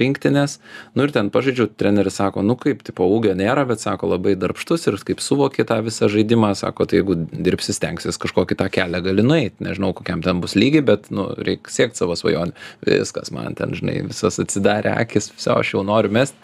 [0.00, 0.58] rinktinės.
[0.96, 4.88] Nu ir ten pažaidžiau treneris sako nu kaip tipo ūgio nėra bet sako labai darbštus
[4.90, 9.26] ir kaip suvoki tą visą žaidimą sako tai jeigu dirbsi stengsies kažkokį tą kelią gali
[9.26, 9.56] nueit.
[9.64, 12.52] Nežinau kokiam ten bus lygy bet nu reik siekt savo svajonių
[12.86, 16.36] viskas man ten žinai visas atsidarė akys vsio aš jau noriu mest.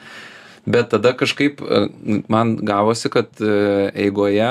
[0.68, 1.87] Bet tada kažkaip e,
[2.28, 4.50] man gavosi kad e, eigoje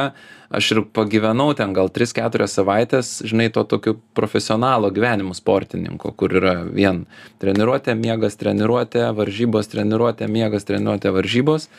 [0.49, 6.35] aš ir pagyvenau ten gal tris keturias savaites žinai tuo tokiu profesionalo gyvenimu sportininko kur
[6.39, 7.05] yra vien
[7.43, 11.69] treniruotė miegas treniruotė varžybos treniruotė miegas treniruotė varžybos.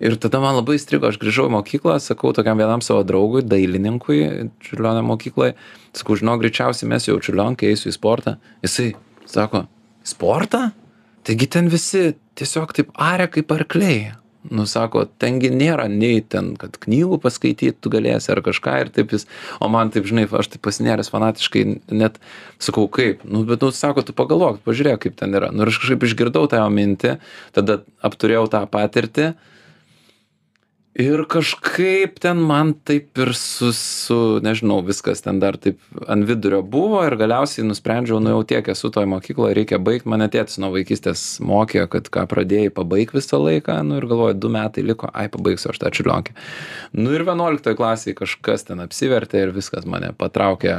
[0.00, 4.20] Ir tada man labai įstrigo aš grįžau į mokyklą sakau tokiam vienam savo draugui dailininkui
[4.64, 5.52] čiurlionio mokykloj
[5.92, 8.38] sakau žinok greičiausiai mesiu jau čiurlionkę eisiu į sportą.
[8.64, 8.94] Jisai
[9.28, 9.66] sako
[10.08, 10.70] sportą?
[11.28, 14.14] Taigi ten visi tiesiog taip aria kaip arkliai
[14.48, 18.92] nu sako ten gi nėra nei ten kad knygų paskaityt tu galėsi ar kažką ir
[18.94, 19.26] taip jis
[19.60, 22.16] o man taip žinai aš taip pasinėręs fanatiškai net
[22.62, 23.24] sakau kaip?
[23.28, 25.52] Nu bet nu sako tu pagalvok pažiūrėk kaip ten yra.
[25.52, 27.16] Nu ir aš kažkaip išgirdau tą jo mintį
[27.56, 29.32] tada apturėjau tą patirtį
[30.98, 36.62] ir kažkaip ten man taip ir su su nežinau viskas ten dar taip ant vidurio
[36.62, 40.06] buvo ir galiausiai nusprendžiau nu jau tiek esu toj mokykloj reikia baigt.
[40.10, 43.80] Mane tėtis nuo vaikystės mokė kad ką pradėjai pabaik visą laiką.
[43.86, 46.34] Nu ir galvoju du metai liko ai pabaigsiu aš tą čiurlionkę.
[46.98, 50.76] Nu ir vienuoliktoj klasėj kažkas ten apsivertė ir viskas mane patraukė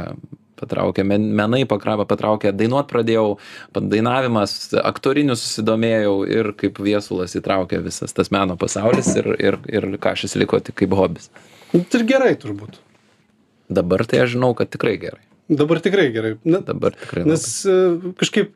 [0.62, 3.26] patraukė men menai pakra patraukė dainuot pradėjau
[3.74, 10.38] dainavimas aktoriniu susidomėjau ir kaip viesulas įtraukė visas tas meno pasaulis ir ir ir kašis
[10.40, 11.30] liko tik kaip hobis.
[11.72, 12.78] Nu, tai ir gerai turbūt.
[13.72, 15.22] Dabar tai aš žinau kad tikrai gerai.
[15.48, 16.36] Dabar tikrai gerai.
[16.44, 17.76] Na dabar tikrai nes e,
[18.20, 18.52] kažkaip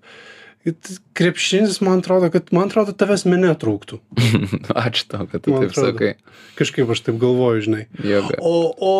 [1.12, 3.98] krepšinis man atrodo kad man atrodo tavęs mene trūktų.
[4.86, 5.92] Ačiū tau kad tu Man taip atrodo.
[5.92, 6.10] sakai.
[6.58, 7.84] Kažkaip aš taip galvoju žinai.
[8.02, 8.34] Jėga.
[8.40, 8.92] O o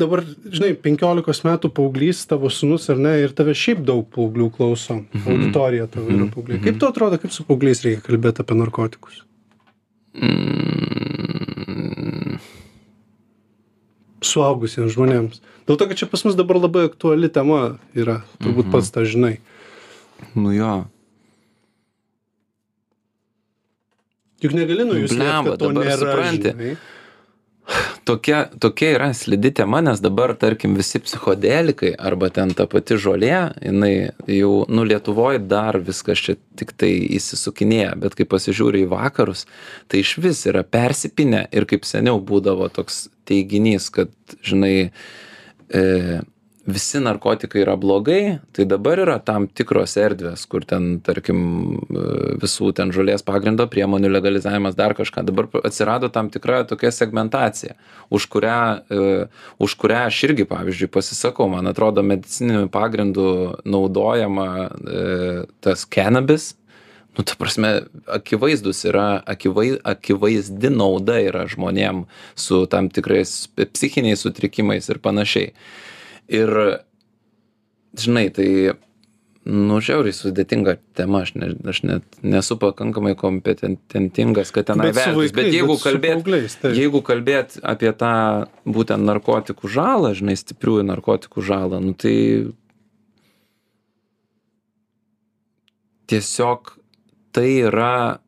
[0.00, 4.94] dabar žinai penkiolikos metų paauglys tavo sūnus ar ne ir tave šiaip daug paauglių klauso.
[5.24, 9.16] Auditorija tavo yra paaugliai kaip tau atrodo kaip su paaugliais reikia kalbėt apie narkotikus?
[10.12, 12.36] Mm,
[14.20, 15.40] suaugusiems žmonėms.
[15.68, 19.38] Dėl to kad čia pas mus dabar labai aktuali tema yra turbūt pats tą žinai
[20.34, 20.72] nu jo
[24.42, 26.56] juk negali nuo kad to dabar nėra supranti.
[26.56, 26.74] žinai
[28.04, 33.36] tokia tokia yra slidi tema nes dabar tarkim visi psichodelikai arba ten ta pati žolė
[33.62, 33.94] jinai
[34.26, 39.46] jau nu lietuvoj dar viskas čia tiktai įsisukinėja bet kai pasižiūri į vakarus
[39.88, 45.82] tai išvis yra persipynę ir kaip seniau būdavo toks teiginys kad žinai e,
[46.66, 51.40] visi narkotikai yra blogai tai dabar yra tam tikros erdvės kur ten tarkim
[51.74, 52.04] e,
[52.42, 55.24] visų ten žolės pagrindo priemonių legalizavimas dar kažką.
[55.26, 57.74] Dabar atsirado tam tikra tokia segmentacija
[58.14, 59.10] už kurią e,
[59.58, 61.50] už kurią aš irgi pavyzdžiui pasisakau.
[61.50, 65.06] Man atrodo medicininiu pagrindu naudojama e,
[65.60, 66.52] tas kenabis
[67.18, 67.72] nu ta prasme
[68.06, 72.06] akivaizdūs yra akivai akivaizdi nauda yra žmonėm
[72.38, 75.50] su tam tikrais psichiniais sutrikimais ir panašiai
[76.28, 76.52] ir
[77.98, 78.48] žinai tai
[79.42, 85.34] nu žiauriai sudėtinga tema aš ne aš net nesu pakankamai kompetentingas kad Bet su veltis
[85.34, 86.28] bet jeigu bet su kalbėt
[86.62, 86.76] taip.
[86.78, 88.14] jeigu kalbėt apie tą
[88.64, 92.14] būtent narkotikų žalą žinai stipriųjų narkotikų žalą nu tai
[96.06, 96.76] tiesiog
[97.34, 98.20] tai yra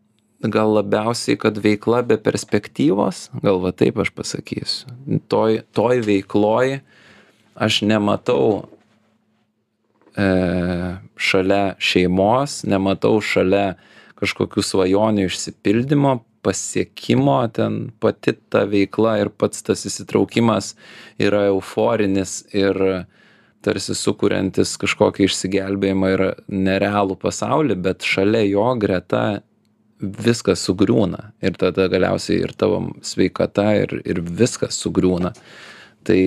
[0.42, 6.80] gal labiausiai kad veikla be perspektyvos gal va taip aš pasakysiu toj toj veikloj
[7.54, 8.66] aš nematau
[10.16, 10.28] e,
[11.16, 13.74] šalia šeimos nematau šalia
[14.20, 20.74] kažkokių svajonių išsipildymo pasiekimo ten pati ta veikla ir pats tas įsitraukimas
[21.18, 22.78] yra euforinis ir
[23.64, 29.24] tarsi sukuriantis kažkokį išsigelbėjimą ir nerealų pasaulį bet šalia jo greta
[30.04, 35.32] viskas sugriūna ir tada galiausiai ir tavo sveikata ir ir viskas sugriūna.
[36.04, 36.18] Tai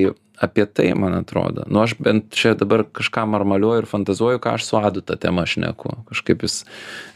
[0.41, 1.63] apie tai man atrodo.
[1.67, 5.45] Nu aš bent čia dabar kažką marmaliuoju ir fantazuoju ką aš su adu ta tema
[5.49, 5.95] šneku.
[6.11, 6.61] Kažkaip jis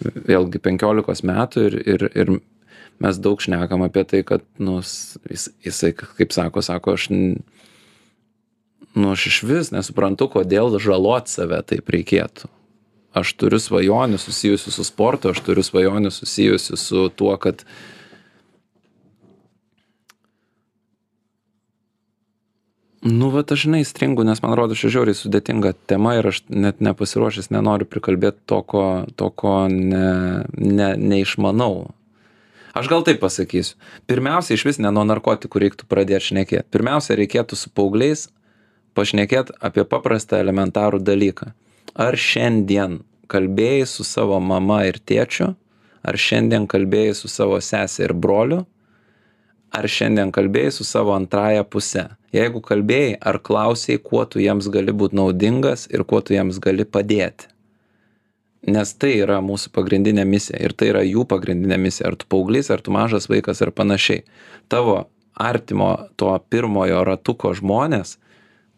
[0.02, 2.34] vėlgi penkiolikos metų ir ir ir
[3.02, 7.10] mes daug šnekam apie tai kad nu jis jisai kaip sako sako aš
[8.96, 12.50] nu aš išvis nesuprantu kodėl žalot save taip reikėtų.
[13.12, 17.66] Aš turiu svajonių susijusių su sportu aš turiu svajonių susijusių su tuo kad
[23.02, 26.84] nu vat aš žinai stringu nes man rodos čia žiauriai sudėtinga tema ir aš net
[26.86, 28.84] nepasiruošęs nenoriu prikalbėt to ko
[29.16, 31.90] to ko ne ne neišmanau.
[32.78, 33.76] Aš gal taip pasakysiu.
[34.08, 36.70] Pirmiausia išvis ne nuo narkotikų reiktų pradėt šnekėt.
[36.72, 38.30] Pirmiausia reikėtų su paaugliais
[38.96, 41.52] pašnekėt apie paprastą elementarų dalyką.
[41.96, 45.56] Ar šiandien kalbėjai su savo mama ir tėčiu
[46.02, 48.64] ar šiandien kalbėjai su savo sese ir broliu
[49.72, 52.08] ar šiandien kalbėjai su savo antrąja puse?
[52.36, 56.86] Jeigu kalbėjai ar klausei kuo tu jiems gali būt naudingas ir kuo tu jiems gali
[56.86, 57.48] padėti?
[58.72, 62.12] Nes tai yra mūsų pagrindinė misija ir tai yra jų pagrindinė misija.
[62.12, 64.22] Ar tu paauglys ar tu mažas vaikas ar panašiai.
[64.70, 68.20] Tavo artimo to pirmojo ratuko žmonės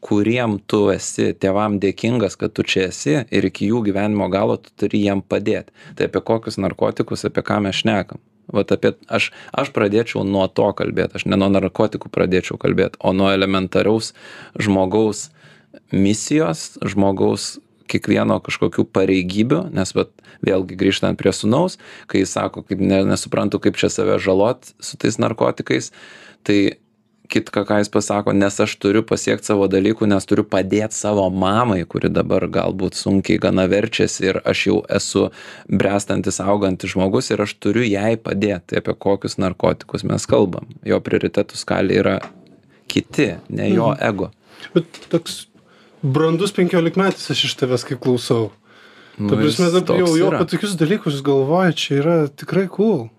[0.03, 4.73] kuriem tu esi tėvam dėkingas kad tu čia esi ir iki jų gyvenimo galo tu
[4.79, 8.19] turi jiem padėt tai apie kokius narkotikus apie ką mes šnekam
[8.51, 13.13] vat apie aš aš pradėčiau nuo to kalbėt aš ne nuo narkotikų pradėčiau kalbėt o
[13.15, 14.13] nuo elementariaus
[14.59, 15.29] žmogaus
[15.91, 17.57] misijos žmogaus
[17.91, 20.11] kiekvieno kažkokių pareigybių nes vat
[20.43, 21.77] vėlgi grįžtant prie sūnaus
[22.11, 25.91] kai jis sako kaip ne nesuprantu kaip čia save žalot su tais narkotikais
[26.43, 26.79] tai
[27.33, 31.81] kitką ką jis pasako nes aš turiu pasiekt savo dalykų nes turiu padėt savo mamai
[31.89, 35.25] kuri dabar galbūt sunkiai gana verčiasi ir aš jau esu
[35.69, 40.99] bręstantis augantis žmogus ir aš turiu jai padėt tai apie kokius narkotikus mes kalbam jo
[41.03, 42.15] prioritetų skalė yra
[42.91, 44.03] kiti ne jo Mhm.
[44.09, 44.31] ego
[44.73, 45.47] Bet toks
[46.03, 48.51] brandus penkiolikmetis aš iš tavęs kaip klausau.
[49.17, 50.39] Nu, Ta prasme, jis dabar jau, yra.
[50.39, 53.09] apie tokius dalykus galvoja, čia yra tikrai cool.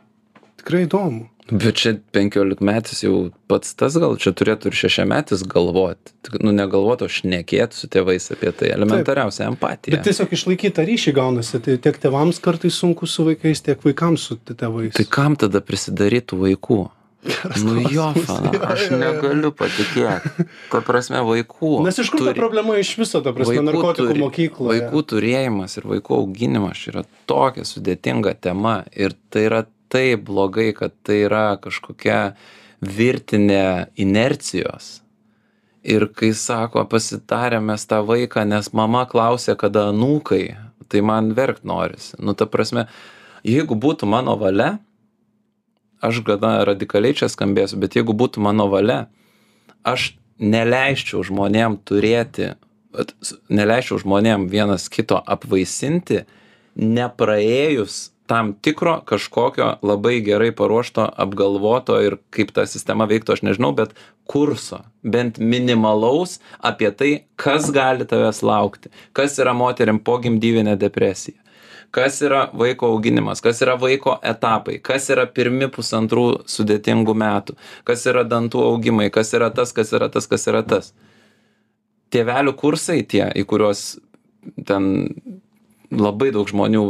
[0.58, 1.28] Tikrai įdomu.
[1.50, 7.04] Bet čia penkiolikmetis jau pats tas gal čia turėtų ir šešiametis galvot tik nu negalvot
[7.04, 11.60] o šnekėt su tėvais apie tai elementariausia empatija Bet tiesiog išlaikyti tą ryšį gaunasi.
[11.64, 14.94] Tai tiek tėvams kartais sunku su vaikais, tiek vaikams su tėvais.
[14.96, 16.80] Tai kam tada prisidaryt tų vaikų?
[17.64, 20.44] Nu jo, fana, aš negaliu patikėti.
[20.68, 21.70] Ta prasme, vaikų.
[21.86, 24.82] Nes iš kur ta problema iš viso, ta prasme, narkotikų turi- mokykloje?
[24.82, 29.62] Vaikų turėjimas ir vaikų auginimas čia yra tokia sudėtinga tema ir tai yra
[29.94, 32.34] taip blogai, kad tai yra kažkokia
[32.82, 34.98] virtinė inercijos.
[35.84, 40.56] Ir kai sako, pasitarėm mes tą vaiką, nes mama klausė, kada anūkai,
[40.88, 42.16] tai man verkt norisi.
[42.18, 42.86] Nu, ta prasme,
[43.44, 44.78] jeigu būtų mano valia,
[46.04, 49.04] aš gana radikaliai čia skambėsiu, bet jeigu būtų mano valia,
[49.84, 52.54] aš neleisčiau žmonėm turėti,
[53.52, 56.24] neleisčiau žmonėm vienas kito apvaisinti,
[56.80, 63.74] nepraėjus tam tikro kažkokio labai gerai paruošto, apgalvoto ir kaip ta sistema veiktų, aš nežinau,
[63.76, 63.92] bet
[64.30, 71.40] kurso, bent minimalaus apie tai, kas gali tavęs laukti, kas yra moteriam pogimdyvinė depresija?
[71.94, 77.54] Kas yra vaiko auginimas, kas yra vaiko etapai, kas yra pirmi pusantrų sudėtingų metų,
[77.86, 80.90] kas yra dantų augimai, kas yra tas, kas yra tas, kas yra tas.
[82.10, 83.84] Tėvelių kursai tie, į kuriuos
[84.66, 84.90] ten
[85.94, 86.84] labai daug žmonių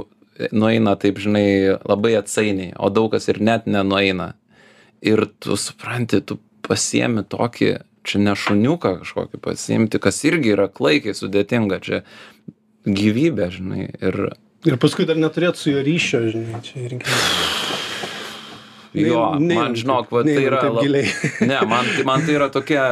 [0.52, 4.34] nueina, taip žinai, labai atsainiai, o daug kas ir net nenueina.
[5.04, 11.16] Ir tu supranti, tu pasiemi tokį, čia ne šuniuką kažkokį pasiimti, kas irgi yra klaikiai
[11.16, 12.02] sudėtinga, čia
[12.88, 13.90] gyvybė, žinai.
[14.00, 14.24] Ir
[14.64, 17.16] Ir paskui dar neturėt su juo ryšio, žinai, čia irgi.
[18.94, 20.60] Jo, Nei- man žinok, va, tai neinam yra.
[20.70, 20.84] lab-.
[21.50, 22.84] Ne, man, tai- man tai yra tokia,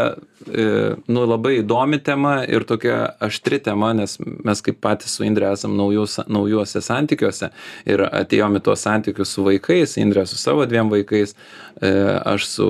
[0.51, 0.65] e,
[1.07, 5.77] nu, labai įdomi tema ir tokia aštri tema, nes mes kaip patys su Indrė esam
[5.79, 7.53] naujus, naujuose santykiuose
[7.87, 11.37] ir atėjome į tuos santykius su vaikais, Indrė su savo dviem vaikais,
[11.79, 11.93] e,
[12.35, 12.69] aš su,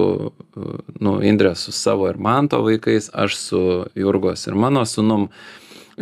[1.01, 3.65] nu, Indrė su savo ir manto vaikais, aš su
[3.97, 5.31] Jurgos ir mano sunum.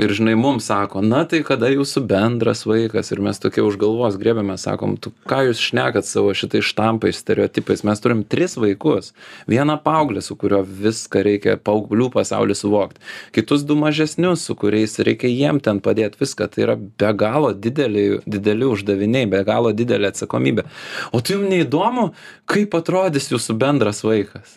[0.00, 3.10] Ir žinai, mums sako, na tai kada jūsų bendras vaikas?
[3.12, 7.82] Ir mes tokie už galvos grėbėme, sakom, tu ką jūs šnekat savo šitais štampais, stereotipais,
[7.84, 9.10] mes turim tris vaikus,
[9.50, 13.04] vieną paauglį, su kuriuo viską reikia paauglių pasaulį suvokti,
[13.36, 18.06] kitus du mažesnius, su kuriais reikia jiem ten padėti viską, tai yra be galo dideli,
[18.24, 20.64] dideli uždaviniai, be galo didelė atsakomybė.
[21.12, 22.08] O tai jums neįdomu,
[22.48, 24.56] kaip atrodys jūsų bendras vaikas?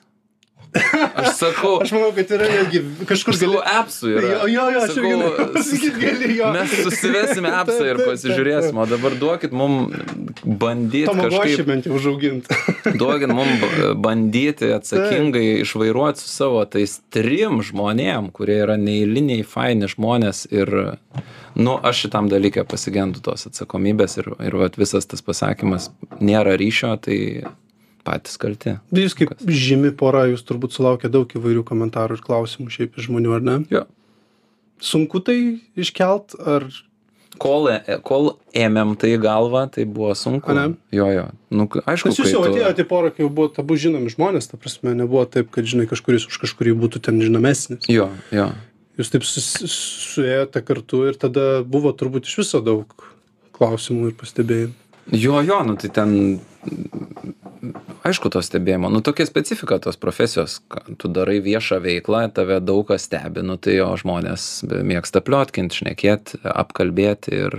[0.73, 3.73] Aš sakau, Aš manau, kad yra irgi kažkur Sakau, gali...
[3.77, 4.29] appsų yra.
[4.31, 6.49] Jo, jo, jo, aš Sakau, norėjau pasakyt, gali jo.
[6.55, 9.77] Mes susivesime appsą ir pasižiūrėsim, o dabar duokit mum
[10.43, 12.59] bandyti kažkaip, bent jau užauginti.
[13.01, 13.51] duokit mum
[14.03, 20.73] bandyti atsakingai išvairuoti su savo tais trim žmonėm, kurie yra neįliniai, faini žmonės ir,
[21.53, 25.91] nu, aš šitam dalykė pasigendu tos atsakomybės ir, ir vat, visas tas pasakymas,
[26.23, 27.19] nėra ryšio, tai
[28.03, 28.77] patys kalti.
[28.95, 33.35] Jūs kaip žymi pora, jūs turbūt sulaukė daug įvairių komentarų ir klausimų šiaip iš žmonių,
[33.37, 33.57] ar ne?
[33.73, 33.85] Jo.
[34.83, 35.37] Sunku tai
[35.79, 36.65] iškelt, ar
[37.39, 40.51] kol, e- kol ėmėm tai į galvą, tai buvo sunku.
[40.51, 40.75] Ane?
[40.91, 41.23] Jo, jo.
[41.55, 44.59] Nu, aišku, Nes jūs jau atėjote į porą, kai jau buvo abu žinomi žmonės, ta
[44.59, 47.87] prasme, nebuvo taip, kad, žinai, kažkuris už kažkurį būtų ten žinomesnis.
[47.91, 48.49] Jo, jo.
[48.99, 52.85] Jūs taip sus- suėjote kartu ir tada buvo turbūt iš viso daug
[53.55, 54.73] klausimų ir pastebėjimų.
[55.17, 56.13] Jo, jo, nu tai ten,
[58.07, 62.85] aišku, to stebėjimo, nu tokia specifika tos profesijos, ką tu darai viešą veiklą, tave daug
[62.89, 67.57] kas stebi, nu tai jo žmonės mėgsta pliotkinti, šnekėti, apkalbėti ir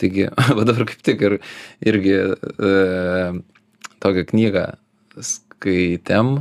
[0.00, 0.28] taigi,
[0.58, 1.38] va dabar kaip tik ir,
[1.86, 2.74] irgi e,
[4.04, 4.66] tokią knygą
[5.16, 6.36] skaitėm,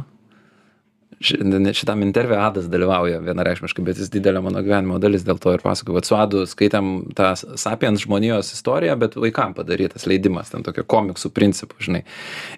[1.26, 5.64] šiandien šitam interviu Adas dalyvauja vienareikšmiškai, bet jis didelė mano gyvenimo dalis, dėl to ir
[5.64, 5.98] pasakoju.
[5.98, 11.34] Vat su Adu skaitėm tą Sapiens žmonijos istoriją, bet vaikam padarytas leidimas, ten tokio komiksų
[11.36, 12.04] principų, žinai.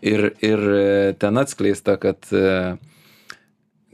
[0.06, 0.68] Ir, ir
[1.22, 2.76] ten atskleista, kad e,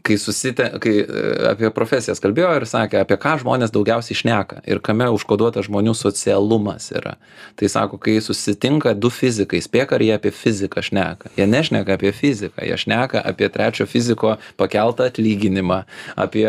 [0.03, 1.05] kai susite, kai e,
[1.53, 6.89] apie profesijas kalbėjo ir sakė, apie ką žmonės daugiausiai šneka ir kame užkoduota žmonių socialumas
[6.91, 7.15] yra.
[7.59, 11.31] Tai sako, kai susitinka du fizikai, spėk ar jie apie fiziką šneka.
[11.39, 15.83] Jie nešneka apie fiziką, jie šneka apie trečio fiziko pakeltą atlyginimą,
[16.19, 16.47] apie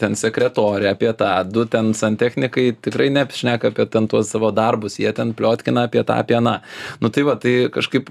[0.00, 1.34] ten sekretorę, apie tą.
[1.44, 6.16] Du ten santechnikai tikrai nešneka apie ten tuos savo darbus, jie ten pliotkina apie tą,
[6.24, 6.56] apie aną.
[7.04, 8.08] Nu tai va, tai kažkaip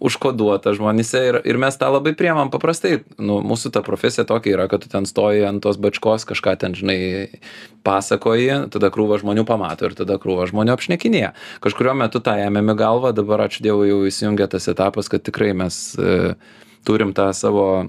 [0.00, 3.00] užkoduota žmonėse ir, ir mes tą labai priemam paprastai.
[3.18, 6.76] Nu, mūsų ta profesija tokia yra, kad tu ten stoji ant tos bačkos, kažką ten,
[6.76, 6.98] žinai,
[7.86, 11.32] pasakoji, tada krūva žmonių pamato ir tada krūva žmonių apšnekinėje.
[11.64, 15.78] Kažkurio metu tą ėmėme galvą, dabar ačiū Dievui jau įsijungia tas etapas, kad tikrai mes
[15.98, 16.34] e,
[16.86, 17.86] turim tą savo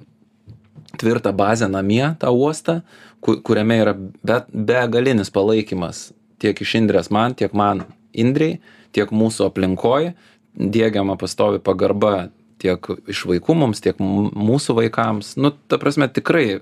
[0.97, 2.81] tvirtą bazę namie, tą uostą,
[3.21, 6.07] ku- kuriame yra be, begalinis palaikymas
[6.41, 7.85] tiek iš Indrės man, tiek man
[8.17, 8.57] Indrei,
[8.95, 10.13] tiek mūsų aplinkoje,
[10.57, 12.29] dėgiama pastovi pagarba
[12.61, 15.35] tiek iš vaikų mums, tiek mūsų vaikams.
[15.37, 16.61] Nu, ta prasme, tikrai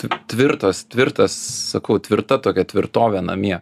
[0.00, 1.36] tv- tvirtas, tvirtas,
[1.74, 3.58] sakau, tvirta tokia tvirtovė namie.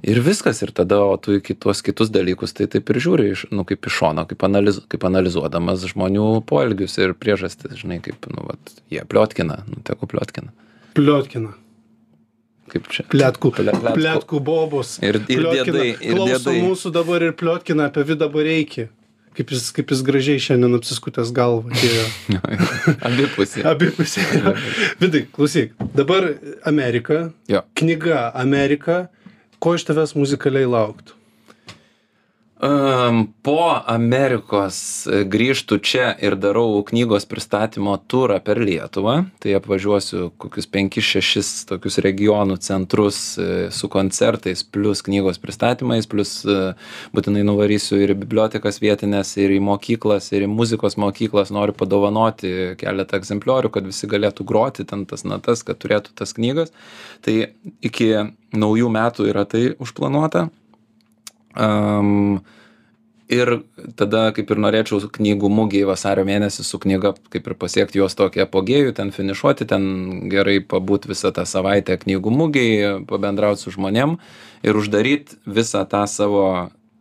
[0.00, 3.42] Ir viskas, ir tada, o tu į kitus, kitus dalykus, tai taip ir žiūri, iš,
[3.52, 8.46] nu, kaip iš šono, kaip, analiz, kaip analizuodamas žmonių poelgius ir priežastis, žinai, kaip, nu,
[8.48, 10.54] vat, jie pliotkina, nu, teko pliotkina.
[10.96, 11.52] Pliotkina.
[12.70, 13.04] Kaip čia.
[13.10, 13.50] Pletkų.
[13.56, 13.98] Ple- pletkų.
[13.98, 14.96] Pletkų bobus.
[15.02, 16.62] Ir- ir diedai, ir Klauso diedai.
[16.68, 18.88] mūsų dabar ir pliotkina apie vidą bareikį.
[19.34, 21.70] Kaip jis, kaip jis gražiai šiandien apsiskutęs galvą.
[23.08, 23.62] Abipusė.
[23.70, 24.24] Abipusė.
[25.00, 25.72] Vidai, klausyk.
[25.94, 26.26] Dabar
[26.66, 27.30] Amerika.
[27.50, 27.62] Jo.
[27.78, 29.08] Knyga Amerika.
[29.60, 31.16] Ko iš tavęs muzikaliai lauktų?
[32.60, 39.14] Po Amerikos e, grįžtu čia ir darau knygos pristatymo turą per Lietuvą.
[39.40, 46.58] Tai apvažiuosiu kokius 5-6 tokius regionų centrus e, su koncertais, plus knygos pristatymais, plus e,
[47.16, 51.54] būtinai nuvarysiu ir į bibliotekas vietinės, ir į mokyklas, ir į muzikos mokyklas.
[51.56, 56.76] Noriu padovanoti keletą egzempliorių, kad visi galėtų groti ten tas natas, kad turėtų tas knygas.
[57.24, 57.40] Tai
[57.80, 58.12] iki
[58.52, 60.50] naujų metų yra tai užplanuota.
[61.58, 62.40] Um,
[63.30, 63.52] ir
[63.98, 68.44] tada kaip ir norėčiau knygų mugėj vasario mėnesį su knyga kaip ir pasiekti jos tokį
[68.46, 69.84] apogėjų, ten finišuoti, ten
[70.32, 74.18] gerai pabūt visą tą savaitę knygų mugėj, pabendrauti su žmonėm
[74.66, 76.44] ir uždaryti visą tą savo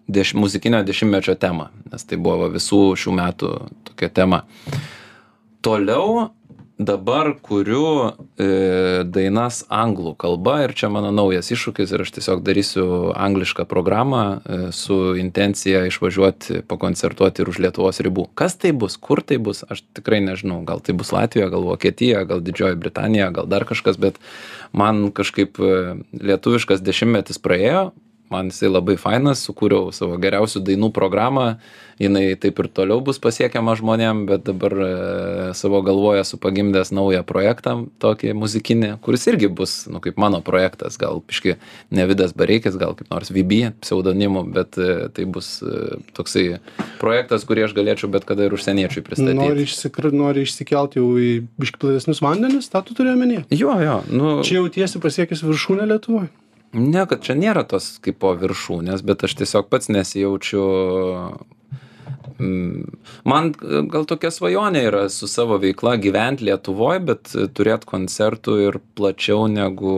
[0.10, 3.54] deš, muzikinio dešimtmečio temą, nes tai buvo visų šių metų
[3.90, 4.44] tokia tema.
[5.66, 6.30] Toliau
[6.80, 7.84] dabar kuriu
[8.40, 8.46] e,
[9.04, 12.86] dainas anglų kalba ir čia mano naujas iššūkis ir aš tiesiog darysiu
[13.20, 18.30] anglišką programą e, su intencija išvažiuoti pakoncertuoti ir už Lietuvos ribų.
[18.32, 20.62] Kas tai bus, kur tai bus, aš tikrai nežinau.
[20.68, 24.22] Gal tai bus Latvija, gal Vokietija, gal Didžioji Britanija, gal dar kažkas, bet
[24.72, 27.90] man kažkaip e, lietuviškas dešimtmetis praėjo,
[28.30, 31.56] man jisai labai fainas, sukūriau savo geriausių dainų programą,
[32.00, 34.90] jinai taip ir toliau bus pasiekiama žmonėm, bet dabar e,
[35.58, 40.98] savo galvoje esu pagimdęs naują projektą, tokį muzikinį, kuris irgi bus, nu, kaip mano projektas,
[41.02, 41.58] gal piški
[41.96, 46.48] ne Vidas Bareikis, gal kaip nors VB pseudonimu, bet e, tai bus e, toksai
[47.02, 49.40] projektas, kurį aš galėčiau bet kada ir užsieniečiui pristatyti.
[49.42, 50.12] Nori, išsikr...
[50.16, 53.46] Nori išsikelti jau į biškiplatesnius vandenis, tą tu turi omenyje.
[53.52, 54.38] Jo, jo, nu.
[54.48, 56.32] Čia jau tiesi pasiekęs viršūnę Lietuvoje.
[56.74, 60.66] Ne, kad čia nėra tos kaip po viršūnės, bet aš tiesiog pats nesijaučiu.
[62.40, 63.50] Mm, Man
[63.92, 69.96] gal tokia svajonė yra su savo veikla gyventi Lietuvoje, bet turėti koncertų ir plačiau negu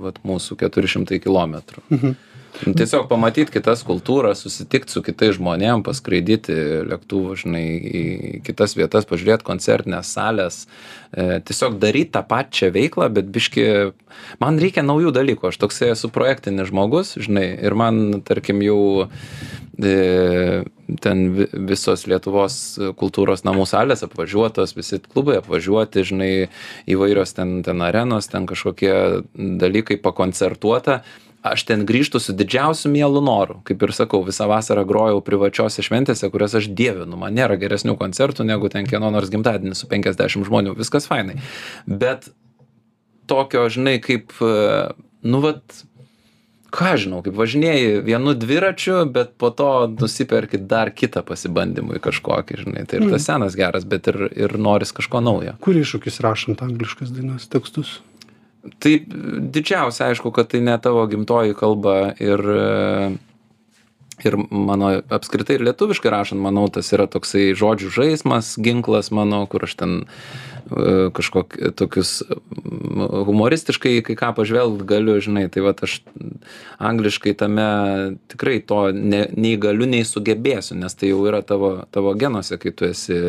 [0.00, 1.58] vat, mūsų 400 km.
[1.90, 2.16] Mhm.
[2.64, 6.54] Tiesiog pamatyti kitas kultūras, susitikti su kitais žmonėm, paskraidyti
[6.88, 8.04] lėktuvu, žinai, į
[8.46, 10.62] kitas vietas, pažiūrėti koncertinės salės,
[11.12, 13.66] e, tiesiog daryti tą pačią veiklą, bet biški,
[14.40, 18.80] man reikia naujų dalykų, aš toksai esu projektinis žmogus, žinai, ir man, tarkim, jau
[19.76, 20.64] e,
[21.04, 22.56] ten vi- visos Lietuvos
[22.96, 26.32] kultūros namų salės apvažiuotos, visi klubai apvažiuoti, žinai,
[26.88, 28.96] įvairios ten, ten arenos, ten kažkokie
[29.36, 31.02] dalykai pakoncertuota
[31.52, 33.60] aš ten grįžtu su didžiausiu mielu noru.
[33.66, 37.18] Kaip ir sakau visą vasarą grojau privačiose šventėse kurias aš dievinu.
[37.20, 40.76] Man nėra geresnių koncertų negu ten kieno nors gimtadienis su penkiasdešim žmonių.
[40.78, 41.38] Viskas fainai.
[41.86, 42.30] Bet
[43.30, 44.34] tokio žinai kaip
[45.26, 45.84] nu vat
[46.76, 52.84] ką žinau kaip važinėji vienu dviračiu bet po to nusiperki dar kitą pasibandymui kažkokį žinai.
[52.88, 55.56] Tai ir tas senas geras bet ir ir noris kažko naujo.
[55.64, 57.98] Kur iššūkis rašant angliškas dainas tekstus?
[58.82, 58.98] Tai
[59.54, 62.42] didžiausia aišku kad tai ne tavo gimtoji kalba ir
[64.24, 69.66] ir mano apskritai ir lietuviškai rašant manau tas yra toksai žodžių žaismas ginklas mano kur
[69.66, 72.22] aš ten e, kažkok tokius
[73.28, 75.98] humoristiškai kai ką pažvelgt galiu žinai tai vat aš
[76.80, 77.68] angliškai tame
[78.32, 82.72] tikrai to ne nei galiu nei sugebėsiu nes tai jau yra tavo tavo genuose kai
[82.72, 83.20] tu esi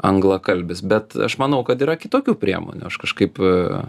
[0.00, 2.86] anglakalbis bet aš manau kad yra kitokių priemonių.
[2.88, 3.82] Aš kažkaip e,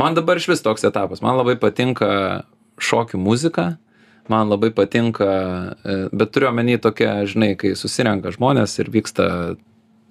[0.00, 1.22] man dabar išvis toks etapas.
[1.24, 2.44] Man labai patinka
[2.82, 3.74] šokių muzika
[4.28, 5.28] man labai patinka
[5.84, 9.26] e, bet turiu omeny tokia žinai kai susirenka žmonės ir vyksta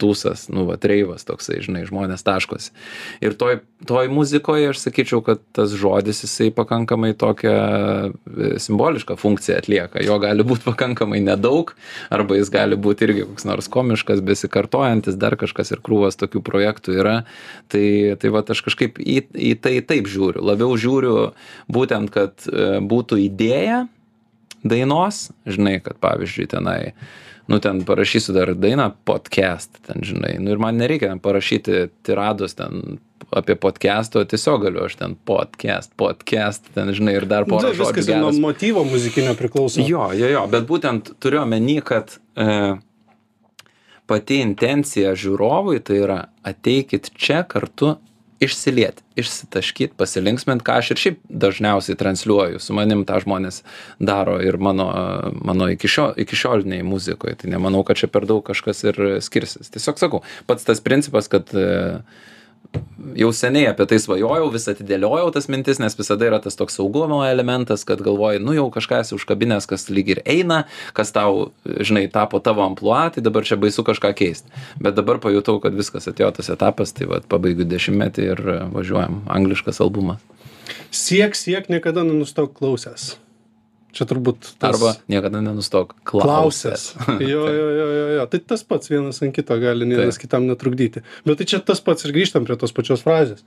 [0.01, 2.73] tūsas nu vat reivas toksai žinai žmonės taškosi.
[3.23, 9.57] Ir toj toj muzikoj aš sakyčiau kad tas žodis jisai pakankamai tokią e, simbolišką funkciją
[9.61, 10.01] atlieka.
[10.05, 11.73] Jo gali būt pakankamai nedaug
[12.13, 16.97] arba jis gali būt irgi koks nors komiškas besikartojantis dar kažkas ir krūvos tokių projektų
[17.01, 17.15] yra.
[17.71, 17.85] Tai
[18.21, 20.43] tai vat aš kažkaip į į tai taip žiūriu.
[20.45, 21.31] Labiau žiūriu
[21.71, 23.85] būtent kad e, būtų idėja
[24.61, 26.79] dainos žinai kad pavyzdžiui tenai
[27.51, 32.99] nu ten parašysiu dar dainą podcast ten žinai nu ir man nereikia parašyti tirados ten
[33.31, 37.73] apie podcastą o tiesiog galiu aš ten podcast podcast ten žinai ir dar porą Tai
[37.75, 39.83] žodžių viskas ir nuo geras motyvo muzikinio priklauso.
[39.87, 42.77] jo jo jo bet būtent turiu omeny kad e,
[44.07, 47.95] pati intencija žiūrovui tai yra ateikit čia kartu
[48.41, 53.61] išsiliet išsitaškyt pasilinksmint ką aš ir šiaip dažniausiai transliuoju su manim tą žmonės
[53.99, 54.87] daro ir mano
[55.37, 59.69] mano iki šio iki šiolinėj muzikoj tai nemanau kad čia per daug kažkas ir skirsis.
[59.73, 61.53] Tiesiog sakau pats tas principas kad
[63.15, 67.21] jau seniai apie tai svajojau vis atidėliojau tas mintis nes visada yra tas toks saugumo
[67.27, 70.63] elementas kad galvoji nu jau kažką esi užkabinęs kas lyg ir eina
[70.97, 74.45] kas tau žinai tapo tavo amplua tai dabar čia baisu kažką keist.
[74.79, 78.45] Bet dabar pajutau kad viskas atėjo tas etapas tai vat pabaigiu dešimtmetį ir
[78.75, 79.23] važiuojam.
[79.31, 80.21] Angliškas albumas.
[80.91, 83.15] Siek, siek, niekada nenustok klausęs.
[83.95, 86.91] Čia turbūt tas arba niekada nenustok klausęs.
[87.31, 88.25] Jo, jo, jo, jo, jo.
[88.31, 90.25] Tai tas pats vienas ant kito gali vienas Taip.
[90.25, 91.03] kitam netrukdyti.
[91.27, 93.43] Bet tai čia tas pats ir grįžtam prie tos pačios frazės.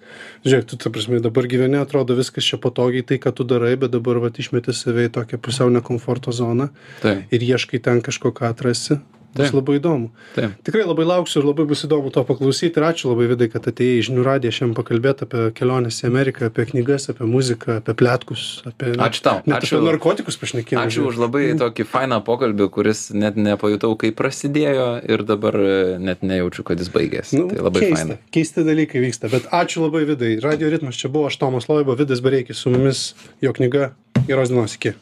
[0.47, 3.95] Žiūrėk, tu, ta prasme, dabar gyveni, atrodo viskas čia patogiai, tai ką tu darai, bet
[3.95, 6.71] dabar va išmeti save į tokią pusiau nekomforto zoną
[7.03, 9.01] taip ir ieškai ten kažko, ką atrasi.
[9.35, 9.57] Tas Taip.
[9.59, 10.11] labai įdomu.
[10.37, 12.79] taip Tikrai labai lauksiu ir labai bus įdomu to paklausyti.
[12.79, 16.51] Ir ačiū labai vidai, kad atėjai į žinių radiją šiandien pakalbėti apie keliones į Ameriką,
[16.53, 18.93] apie knygas, apie muziką, apie plėtkus, apie...
[18.95, 19.43] Ačiū tau.
[19.43, 19.81] Net Ačiū.
[19.81, 20.87] apie narkotikus pašnekėjome.
[20.87, 26.23] Ačiū už labai tokį fainą pokalbį, kuris net nepajutau, kaip prasidėjo ir dabar e, net
[26.23, 27.41] nejaučiu, kad jis baigėsi.
[27.41, 28.21] Nu, tai labai keista, faina.
[28.35, 30.37] Keisti dalykai vyksta, bet ačiū labai vidai.
[30.45, 33.11] Radio ritmas čia buvo aš Tomas Loiba, Vidas Bereikis su mumis,
[33.43, 33.93] jo knyga.
[34.29, 34.95] Geros dienos iki.